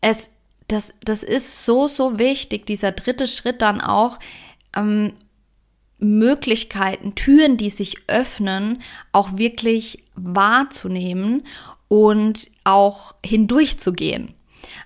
es 0.00 0.30
das, 0.72 0.94
das 1.04 1.22
ist 1.22 1.64
so, 1.64 1.86
so 1.86 2.18
wichtig, 2.18 2.66
dieser 2.66 2.92
dritte 2.92 3.26
Schritt 3.26 3.62
dann 3.62 3.80
auch, 3.80 4.18
ähm, 4.74 5.12
Möglichkeiten, 5.98 7.14
Türen, 7.14 7.56
die 7.56 7.70
sich 7.70 8.08
öffnen, 8.08 8.82
auch 9.12 9.36
wirklich 9.38 10.02
wahrzunehmen 10.16 11.46
und 11.86 12.50
auch 12.64 13.14
hindurchzugehen. 13.24 14.34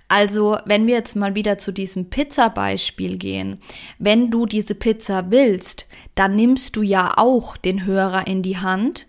Also, 0.07 0.57
wenn 0.65 0.87
wir 0.87 0.95
jetzt 0.95 1.15
mal 1.15 1.35
wieder 1.35 1.57
zu 1.57 1.71
diesem 1.71 2.09
Pizza-Beispiel 2.09 3.17
gehen, 3.17 3.59
wenn 3.99 4.31
du 4.31 4.45
diese 4.45 4.75
Pizza 4.75 5.31
willst, 5.31 5.85
dann 6.15 6.35
nimmst 6.35 6.75
du 6.75 6.81
ja 6.81 7.13
auch 7.17 7.57
den 7.57 7.85
Hörer 7.85 8.27
in 8.27 8.41
die 8.41 8.57
Hand 8.57 9.07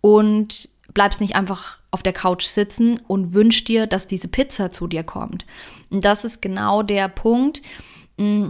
und 0.00 0.70
bleibst 0.94 1.20
nicht 1.20 1.36
einfach 1.36 1.78
auf 1.90 2.02
der 2.02 2.12
Couch 2.12 2.44
sitzen 2.44 3.00
und 3.06 3.34
wünschst 3.34 3.68
dir, 3.68 3.86
dass 3.86 4.06
diese 4.06 4.28
Pizza 4.28 4.70
zu 4.70 4.86
dir 4.86 5.04
kommt. 5.04 5.46
Und 5.90 6.04
das 6.04 6.24
ist 6.24 6.42
genau 6.42 6.82
der 6.82 7.08
Punkt, 7.08 7.62
mm, 8.16 8.48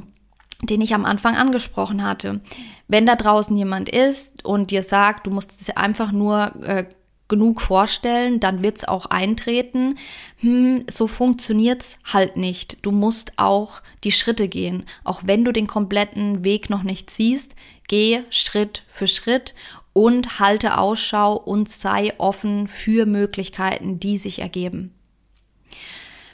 den 0.62 0.80
ich 0.80 0.94
am 0.94 1.04
Anfang 1.04 1.36
angesprochen 1.36 2.02
hatte. 2.04 2.40
Wenn 2.88 3.06
da 3.06 3.14
draußen 3.14 3.56
jemand 3.56 3.88
ist 3.88 4.44
und 4.44 4.70
dir 4.70 4.82
sagt, 4.82 5.26
du 5.26 5.30
musst 5.30 5.60
es 5.60 5.76
einfach 5.76 6.10
nur 6.10 6.52
äh, 6.64 6.84
genug 7.28 7.60
vorstellen, 7.60 8.40
dann 8.40 8.62
wird 8.62 8.78
es 8.78 8.88
auch 8.88 9.06
eintreten. 9.06 9.98
Hm, 10.38 10.84
so 10.90 11.06
funktioniert's 11.06 11.98
halt 12.04 12.36
nicht. 12.36 12.78
Du 12.82 12.90
musst 12.90 13.32
auch 13.36 13.82
die 14.04 14.12
Schritte 14.12 14.48
gehen. 14.48 14.84
Auch 15.04 15.22
wenn 15.24 15.44
du 15.44 15.52
den 15.52 15.66
kompletten 15.66 16.44
Weg 16.44 16.70
noch 16.70 16.82
nicht 16.82 17.10
siehst, 17.10 17.54
geh 17.86 18.22
Schritt 18.30 18.82
für 18.88 19.06
Schritt 19.06 19.54
und 19.92 20.38
halte 20.40 20.78
Ausschau 20.78 21.36
und 21.36 21.68
sei 21.68 22.12
offen 22.18 22.66
für 22.66 23.04
Möglichkeiten, 23.04 24.00
die 24.00 24.16
sich 24.18 24.40
ergeben. 24.40 24.94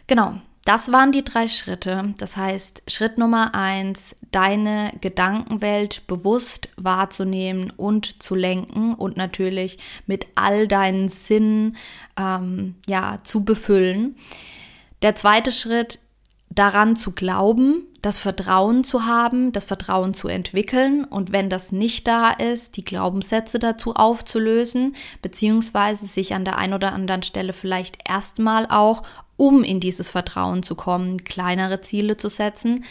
Genau, 0.06 0.40
das 0.64 0.90
waren 0.92 1.12
die 1.12 1.24
drei 1.24 1.48
Schritte. 1.48 2.14
Das 2.16 2.36
heißt, 2.36 2.84
Schritt 2.88 3.18
Nummer 3.18 3.54
eins, 3.54 4.16
deine 4.30 4.92
Gedankenwelt 5.00 6.06
bewusst 6.06 6.70
wahrzunehmen 6.76 7.70
und 7.76 8.22
zu 8.22 8.34
lenken 8.34 8.94
und 8.94 9.16
natürlich 9.16 9.78
mit 10.06 10.26
all 10.36 10.66
deinen 10.66 11.08
Sinnen 11.08 11.76
ähm, 12.18 12.76
ja 12.88 13.18
zu 13.24 13.44
befüllen. 13.44 14.16
Der 15.02 15.14
zweite 15.16 15.52
Schritt, 15.52 15.98
daran 16.54 16.96
zu 16.96 17.12
glauben, 17.12 17.86
das 18.00 18.18
Vertrauen 18.18 18.84
zu 18.84 19.06
haben, 19.06 19.52
das 19.52 19.64
Vertrauen 19.64 20.14
zu 20.14 20.28
entwickeln 20.28 21.04
und 21.04 21.32
wenn 21.32 21.48
das 21.48 21.72
nicht 21.72 22.06
da 22.06 22.30
ist, 22.30 22.76
die 22.76 22.84
Glaubenssätze 22.84 23.58
dazu 23.58 23.94
aufzulösen, 23.94 24.94
beziehungsweise 25.22 26.06
sich 26.06 26.34
an 26.34 26.44
der 26.44 26.58
einen 26.58 26.74
oder 26.74 26.92
anderen 26.92 27.22
Stelle 27.22 27.52
vielleicht 27.52 27.98
erstmal 28.08 28.66
auch, 28.68 29.02
um 29.36 29.64
in 29.64 29.80
dieses 29.80 30.10
Vertrauen 30.10 30.62
zu 30.62 30.74
kommen, 30.74 31.24
kleinere 31.24 31.80
Ziele 31.80 32.16
zu 32.16 32.28
setzen. 32.28 32.84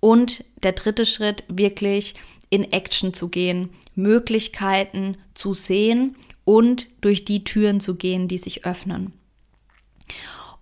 Und 0.00 0.44
der 0.62 0.72
dritte 0.72 1.04
Schritt, 1.04 1.44
wirklich 1.48 2.14
in 2.48 2.64
Action 2.72 3.14
zu 3.14 3.28
gehen, 3.28 3.70
Möglichkeiten 3.94 5.16
zu 5.34 5.54
sehen 5.54 6.16
und 6.44 6.86
durch 7.00 7.24
die 7.24 7.44
Türen 7.44 7.80
zu 7.80 7.96
gehen, 7.96 8.28
die 8.28 8.38
sich 8.38 8.64
öffnen. 8.64 9.12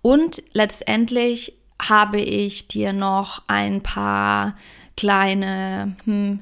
Und 0.03 0.43
letztendlich 0.53 1.55
habe 1.81 2.21
ich 2.21 2.69
dir 2.69 2.93
noch 2.93 3.43
ein 3.47 3.83
paar 3.83 4.57
kleine 4.97 5.97
hm, 6.05 6.41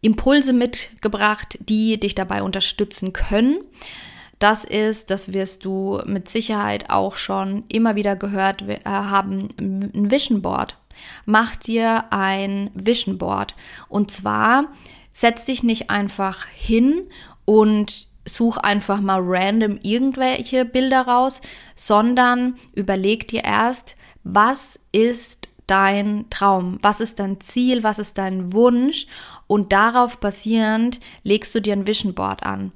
Impulse 0.00 0.52
mitgebracht, 0.52 1.58
die 1.60 1.98
dich 1.98 2.14
dabei 2.14 2.42
unterstützen 2.42 3.12
können. 3.12 3.58
Das 4.38 4.64
ist, 4.64 5.10
das 5.10 5.32
wirst 5.32 5.64
du 5.64 6.00
mit 6.06 6.28
Sicherheit 6.28 6.90
auch 6.90 7.16
schon 7.16 7.64
immer 7.68 7.96
wieder 7.96 8.14
gehört 8.14 8.62
äh, 8.62 8.78
haben, 8.84 9.48
ein 9.58 10.10
Vision 10.10 10.42
Board. 10.42 10.76
Mach 11.24 11.56
dir 11.56 12.04
ein 12.10 12.70
Vision 12.74 13.18
Board. 13.18 13.54
Und 13.88 14.10
zwar 14.10 14.66
setz 15.12 15.44
dich 15.44 15.62
nicht 15.62 15.90
einfach 15.90 16.46
hin 16.46 17.08
und 17.44 18.06
such 18.24 18.58
einfach 18.58 19.00
mal 19.00 19.20
random 19.22 19.78
irgendwelche 19.82 20.64
Bilder 20.64 21.02
raus, 21.02 21.40
sondern 21.74 22.56
überleg 22.74 23.26
dir 23.26 23.42
erst, 23.44 23.96
was 24.22 24.78
ist 24.92 25.48
dein 25.66 26.26
Traum? 26.30 26.78
Was 26.82 27.00
ist 27.00 27.18
dein 27.18 27.40
Ziel? 27.40 27.82
Was 27.82 27.98
ist 27.98 28.18
dein 28.18 28.52
Wunsch? 28.52 29.06
Und 29.46 29.72
darauf 29.72 30.18
basierend 30.18 31.00
legst 31.22 31.54
du 31.54 31.60
dir 31.60 31.72
ein 31.72 31.86
Vision 31.86 32.14
Board 32.14 32.42
an. 32.42 32.72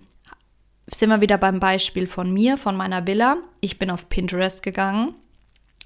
Sind 0.95 1.09
wir 1.09 1.21
wieder 1.21 1.39
beim 1.39 1.59
Beispiel 1.59 2.07
von 2.07 2.33
mir, 2.33 2.59
von 2.59 2.77
meiner 2.77 3.07
Villa. 3.07 3.39
Ich 3.61 3.79
bin 3.79 3.91
auf 3.91 4.09
Pinterest 4.09 4.63
gegangen 4.63 5.15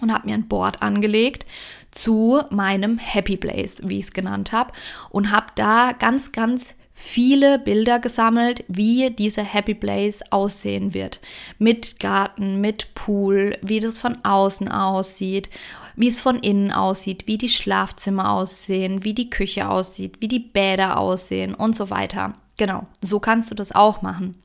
und 0.00 0.12
habe 0.12 0.26
mir 0.26 0.34
ein 0.34 0.48
Board 0.48 0.82
angelegt 0.82 1.46
zu 1.90 2.42
meinem 2.50 2.98
Happy 2.98 3.36
Place, 3.36 3.76
wie 3.84 4.00
ich 4.00 4.06
es 4.06 4.12
genannt 4.12 4.52
habe, 4.52 4.72
und 5.10 5.30
habe 5.30 5.46
da 5.54 5.92
ganz, 5.92 6.32
ganz 6.32 6.74
viele 6.92 7.58
Bilder 7.58 7.98
gesammelt, 7.98 8.64
wie 8.68 9.10
dieser 9.10 9.44
Happy 9.44 9.74
Place 9.74 10.22
aussehen 10.32 10.92
wird. 10.92 11.20
Mit 11.58 12.00
Garten, 12.00 12.60
mit 12.60 12.94
Pool, 12.94 13.56
wie 13.62 13.80
das 13.80 13.98
von 13.98 14.24
außen 14.24 14.70
aussieht, 14.70 15.50
wie 15.94 16.08
es 16.08 16.18
von 16.18 16.38
innen 16.38 16.72
aussieht, 16.72 17.26
wie 17.26 17.38
die 17.38 17.48
Schlafzimmer 17.48 18.32
aussehen, 18.32 19.04
wie 19.04 19.14
die 19.14 19.30
Küche 19.30 19.68
aussieht, 19.68 20.16
wie 20.20 20.28
die 20.28 20.40
Bäder 20.40 20.98
aussehen 20.98 21.54
und 21.54 21.76
so 21.76 21.90
weiter. 21.90 22.34
Genau, 22.58 22.86
so 23.00 23.20
kannst 23.20 23.50
du 23.50 23.54
das 23.54 23.72
auch 23.72 24.02
machen. 24.02 24.36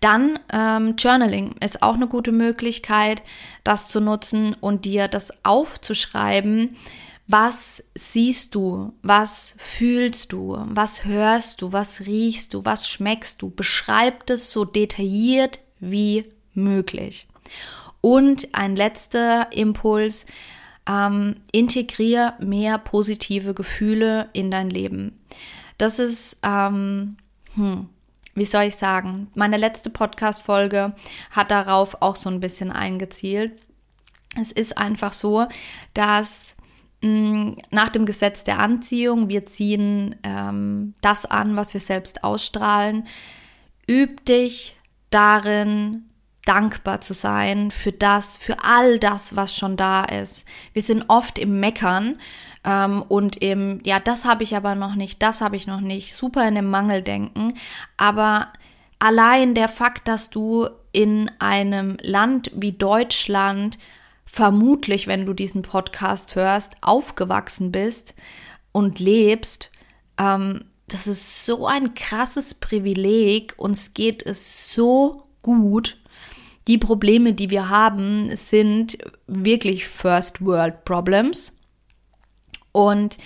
Dann 0.00 0.38
ähm, 0.52 0.94
Journaling 0.96 1.54
ist 1.60 1.82
auch 1.82 1.94
eine 1.94 2.06
gute 2.06 2.32
Möglichkeit, 2.32 3.22
das 3.64 3.88
zu 3.88 4.00
nutzen 4.00 4.54
und 4.60 4.84
dir 4.84 5.08
das 5.08 5.32
aufzuschreiben, 5.44 6.76
was 7.28 7.82
siehst 7.94 8.54
du? 8.54 8.92
Was 9.02 9.56
fühlst 9.58 10.32
du? 10.32 10.58
Was 10.68 11.04
hörst 11.04 11.60
du? 11.60 11.72
Was 11.72 12.02
riechst 12.06 12.54
du? 12.54 12.64
Was 12.64 12.88
schmeckst 12.88 13.42
du? 13.42 13.50
Beschreib 13.50 14.30
es 14.30 14.52
so 14.52 14.64
detailliert 14.64 15.58
wie 15.80 16.24
möglich. 16.54 17.26
Und 18.00 18.54
ein 18.54 18.76
letzter 18.76 19.52
Impuls, 19.52 20.24
ähm, 20.88 21.36
integrier 21.50 22.34
mehr 22.38 22.78
positive 22.78 23.54
Gefühle 23.54 24.28
in 24.32 24.52
dein 24.52 24.70
Leben. 24.70 25.18
Das 25.78 25.98
ist, 25.98 26.36
ähm, 26.44 27.16
hm, 27.54 27.88
wie 28.36 28.44
soll 28.44 28.64
ich 28.64 28.76
sagen, 28.76 29.28
meine 29.34 29.56
letzte 29.56 29.90
Podcast-Folge 29.90 30.94
hat 31.32 31.50
darauf 31.50 32.00
auch 32.00 32.14
so 32.14 32.30
ein 32.30 32.38
bisschen 32.38 32.70
eingezielt. 32.70 33.60
Es 34.40 34.52
ist 34.52 34.78
einfach 34.78 35.12
so, 35.12 35.46
dass 35.94 36.56
Mm, 37.02 37.52
nach 37.70 37.90
dem 37.90 38.06
Gesetz 38.06 38.44
der 38.44 38.58
Anziehung, 38.58 39.28
wir 39.28 39.46
ziehen 39.46 40.16
ähm, 40.22 40.94
das 41.02 41.26
an, 41.26 41.56
was 41.56 41.74
wir 41.74 41.80
selbst 41.80 42.24
ausstrahlen. 42.24 43.06
Üb 43.88 44.24
dich 44.24 44.76
darin, 45.10 46.06
dankbar 46.44 47.00
zu 47.00 47.12
sein 47.12 47.70
für 47.70 47.92
das, 47.92 48.38
für 48.38 48.64
all 48.64 48.98
das, 48.98 49.36
was 49.36 49.56
schon 49.56 49.76
da 49.76 50.04
ist. 50.04 50.46
Wir 50.72 50.82
sind 50.82 51.04
oft 51.08 51.38
im 51.38 51.60
Meckern 51.60 52.18
ähm, 52.66 53.02
und 53.02 53.40
im, 53.40 53.80
ja, 53.86 54.00
das 54.00 54.24
habe 54.24 54.42
ich 54.42 54.56
aber 54.56 54.74
noch 54.74 54.96
nicht, 54.96 55.22
das 55.22 55.40
habe 55.40 55.56
ich 55.56 55.68
noch 55.68 55.80
nicht, 55.80 56.12
super 56.14 56.46
in 56.46 56.56
dem 56.56 56.68
Mangeldenken. 56.68 57.54
Aber 57.96 58.52
allein 58.98 59.54
der 59.54 59.68
Fakt, 59.68 60.08
dass 60.08 60.28
du 60.30 60.68
in 60.90 61.30
einem 61.38 61.96
Land 62.02 62.50
wie 62.54 62.72
Deutschland 62.72 63.78
vermutlich, 64.24 65.06
wenn 65.06 65.24
du 65.24 65.32
diesen 65.32 65.62
Podcast 65.62 66.34
hörst, 66.34 66.74
aufgewachsen 66.80 67.70
bist 67.70 68.14
und 68.72 68.98
lebst, 68.98 69.70
ähm, 70.18 70.64
das 70.88 71.06
ist 71.06 71.44
so 71.44 71.66
ein 71.66 71.94
krasses 71.94 72.54
Privileg. 72.54 73.54
Uns 73.56 73.94
geht 73.94 74.24
es 74.24 74.72
so 74.72 75.24
gut. 75.42 75.98
Die 76.68 76.78
Probleme, 76.78 77.32
die 77.32 77.50
wir 77.50 77.68
haben, 77.68 78.36
sind 78.36 78.98
wirklich 79.26 79.86
First 79.86 80.44
World 80.44 80.84
Problems. 80.84 81.55
Und 82.76 83.16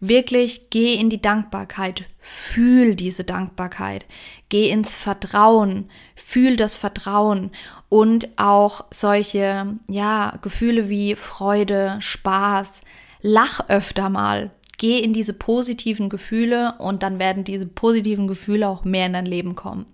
wirklich 0.00 0.68
geh 0.68 0.92
in 0.92 1.08
die 1.08 1.22
Dankbarkeit, 1.22 2.04
fühl 2.20 2.94
diese 2.94 3.24
Dankbarkeit, 3.24 4.04
geh 4.50 4.68
ins 4.68 4.94
Vertrauen, 4.94 5.88
fühl 6.14 6.58
das 6.58 6.76
Vertrauen. 6.76 7.50
Und 7.88 8.28
auch 8.36 8.84
solche, 8.90 9.78
ja, 9.88 10.34
Gefühle 10.42 10.90
wie 10.90 11.16
Freude, 11.16 11.96
Spaß, 12.00 12.82
lach 13.22 13.70
öfter 13.70 14.10
mal, 14.10 14.50
geh 14.76 14.98
in 14.98 15.14
diese 15.14 15.32
positiven 15.32 16.10
Gefühle 16.10 16.74
und 16.76 17.02
dann 17.02 17.18
werden 17.18 17.44
diese 17.44 17.64
positiven 17.64 18.28
Gefühle 18.28 18.68
auch 18.68 18.84
mehr 18.84 19.06
in 19.06 19.14
dein 19.14 19.24
Leben 19.24 19.54
kommen. 19.54 19.86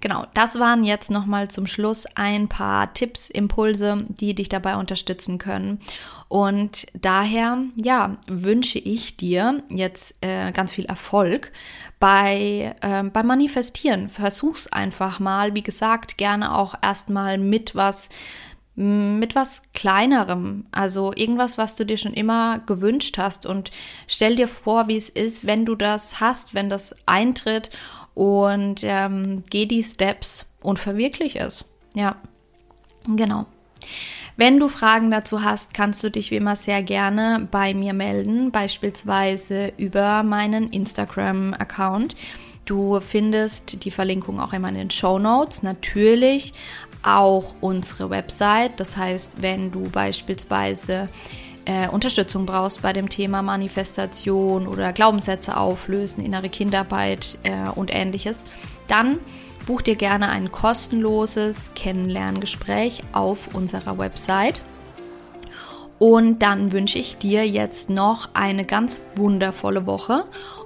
Genau, 0.00 0.24
das 0.32 0.58
waren 0.58 0.82
jetzt 0.82 1.10
nochmal 1.10 1.48
zum 1.48 1.66
Schluss 1.66 2.06
ein 2.14 2.48
paar 2.48 2.94
Tipps, 2.94 3.28
Impulse, 3.28 4.06
die 4.08 4.34
dich 4.34 4.48
dabei 4.48 4.76
unterstützen 4.76 5.36
können. 5.36 5.78
Und 6.28 6.86
daher, 6.94 7.58
ja, 7.76 8.16
wünsche 8.26 8.78
ich 8.78 9.18
dir 9.18 9.62
jetzt 9.70 10.14
äh, 10.22 10.52
ganz 10.52 10.72
viel 10.72 10.86
Erfolg 10.86 11.52
bei, 11.98 12.74
äh, 12.80 13.02
beim 13.02 13.26
Manifestieren. 13.26 14.08
Versuch's 14.08 14.68
einfach 14.68 15.20
mal. 15.20 15.54
Wie 15.54 15.62
gesagt, 15.62 16.16
gerne 16.16 16.56
auch 16.56 16.74
erstmal 16.80 17.36
mit 17.36 17.74
was 17.74 18.08
mit 18.76 19.34
was 19.34 19.62
kleinerem, 19.74 20.64
also 20.70 21.12
irgendwas, 21.14 21.58
was 21.58 21.74
du 21.74 21.84
dir 21.84 21.98
schon 21.98 22.14
immer 22.14 22.60
gewünscht 22.60 23.18
hast 23.18 23.44
und 23.44 23.70
stell 24.06 24.36
dir 24.36 24.48
vor, 24.48 24.88
wie 24.88 24.96
es 24.96 25.10
ist, 25.10 25.46
wenn 25.46 25.66
du 25.66 25.74
das 25.74 26.20
hast, 26.20 26.54
wenn 26.54 26.70
das 26.70 26.94
eintritt 27.04 27.70
und 28.14 28.82
ähm, 28.84 29.42
geh 29.50 29.66
die 29.66 29.82
Steps 29.82 30.46
und 30.62 30.78
verwirklich 30.78 31.40
es. 31.40 31.64
Ja, 31.94 32.16
genau. 33.06 33.46
Wenn 34.36 34.58
du 34.58 34.68
Fragen 34.68 35.10
dazu 35.10 35.42
hast, 35.42 35.74
kannst 35.74 36.02
du 36.02 36.10
dich 36.10 36.30
wie 36.30 36.36
immer 36.36 36.56
sehr 36.56 36.82
gerne 36.82 37.46
bei 37.50 37.74
mir 37.74 37.92
melden, 37.92 38.50
beispielsweise 38.50 39.72
über 39.76 40.22
meinen 40.22 40.70
Instagram-Account. 40.70 42.14
Du 42.64 43.00
findest 43.00 43.84
die 43.84 43.90
Verlinkung 43.90 44.40
auch 44.40 44.52
immer 44.52 44.68
in 44.68 44.76
den 44.76 44.90
Show 44.90 45.18
Notes. 45.18 45.62
Natürlich 45.62 46.54
auch 47.02 47.54
unsere 47.60 48.10
Website. 48.10 48.78
Das 48.78 48.96
heißt, 48.96 49.42
wenn 49.42 49.72
du 49.72 49.82
beispielsweise 49.90 51.08
äh, 51.70 51.88
Unterstützung 51.88 52.46
brauchst 52.46 52.82
bei 52.82 52.92
dem 52.92 53.08
Thema 53.08 53.42
Manifestation 53.42 54.66
oder 54.66 54.92
Glaubenssätze 54.92 55.56
auflösen, 55.56 56.24
innere 56.24 56.48
Kinderarbeit 56.48 57.38
äh, 57.44 57.68
und 57.74 57.94
ähnliches, 57.94 58.44
dann 58.88 59.18
buch 59.66 59.80
dir 59.80 59.94
gerne 59.94 60.30
ein 60.30 60.50
kostenloses 60.50 61.70
Kennenlerngespräch 61.74 63.04
auf 63.12 63.54
unserer 63.54 63.98
Website. 63.98 64.60
Und 66.00 66.40
dann 66.42 66.72
wünsche 66.72 66.98
ich 66.98 67.18
dir 67.18 67.46
jetzt 67.46 67.90
noch 67.90 68.30
eine 68.32 68.64
ganz 68.64 69.00
wundervolle 69.14 69.86
Woche 69.86 70.24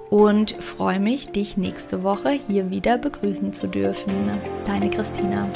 und 0.09 0.51
freue 0.63 0.99
mich, 0.99 1.29
dich 1.29 1.57
nächste 1.57 2.03
Woche 2.03 2.39
hier 2.47 2.69
wieder 2.69 2.97
begrüßen 2.97 3.53
zu 3.53 3.67
dürfen. 3.67 4.13
Deine 4.65 4.89
Christina. 4.89 5.49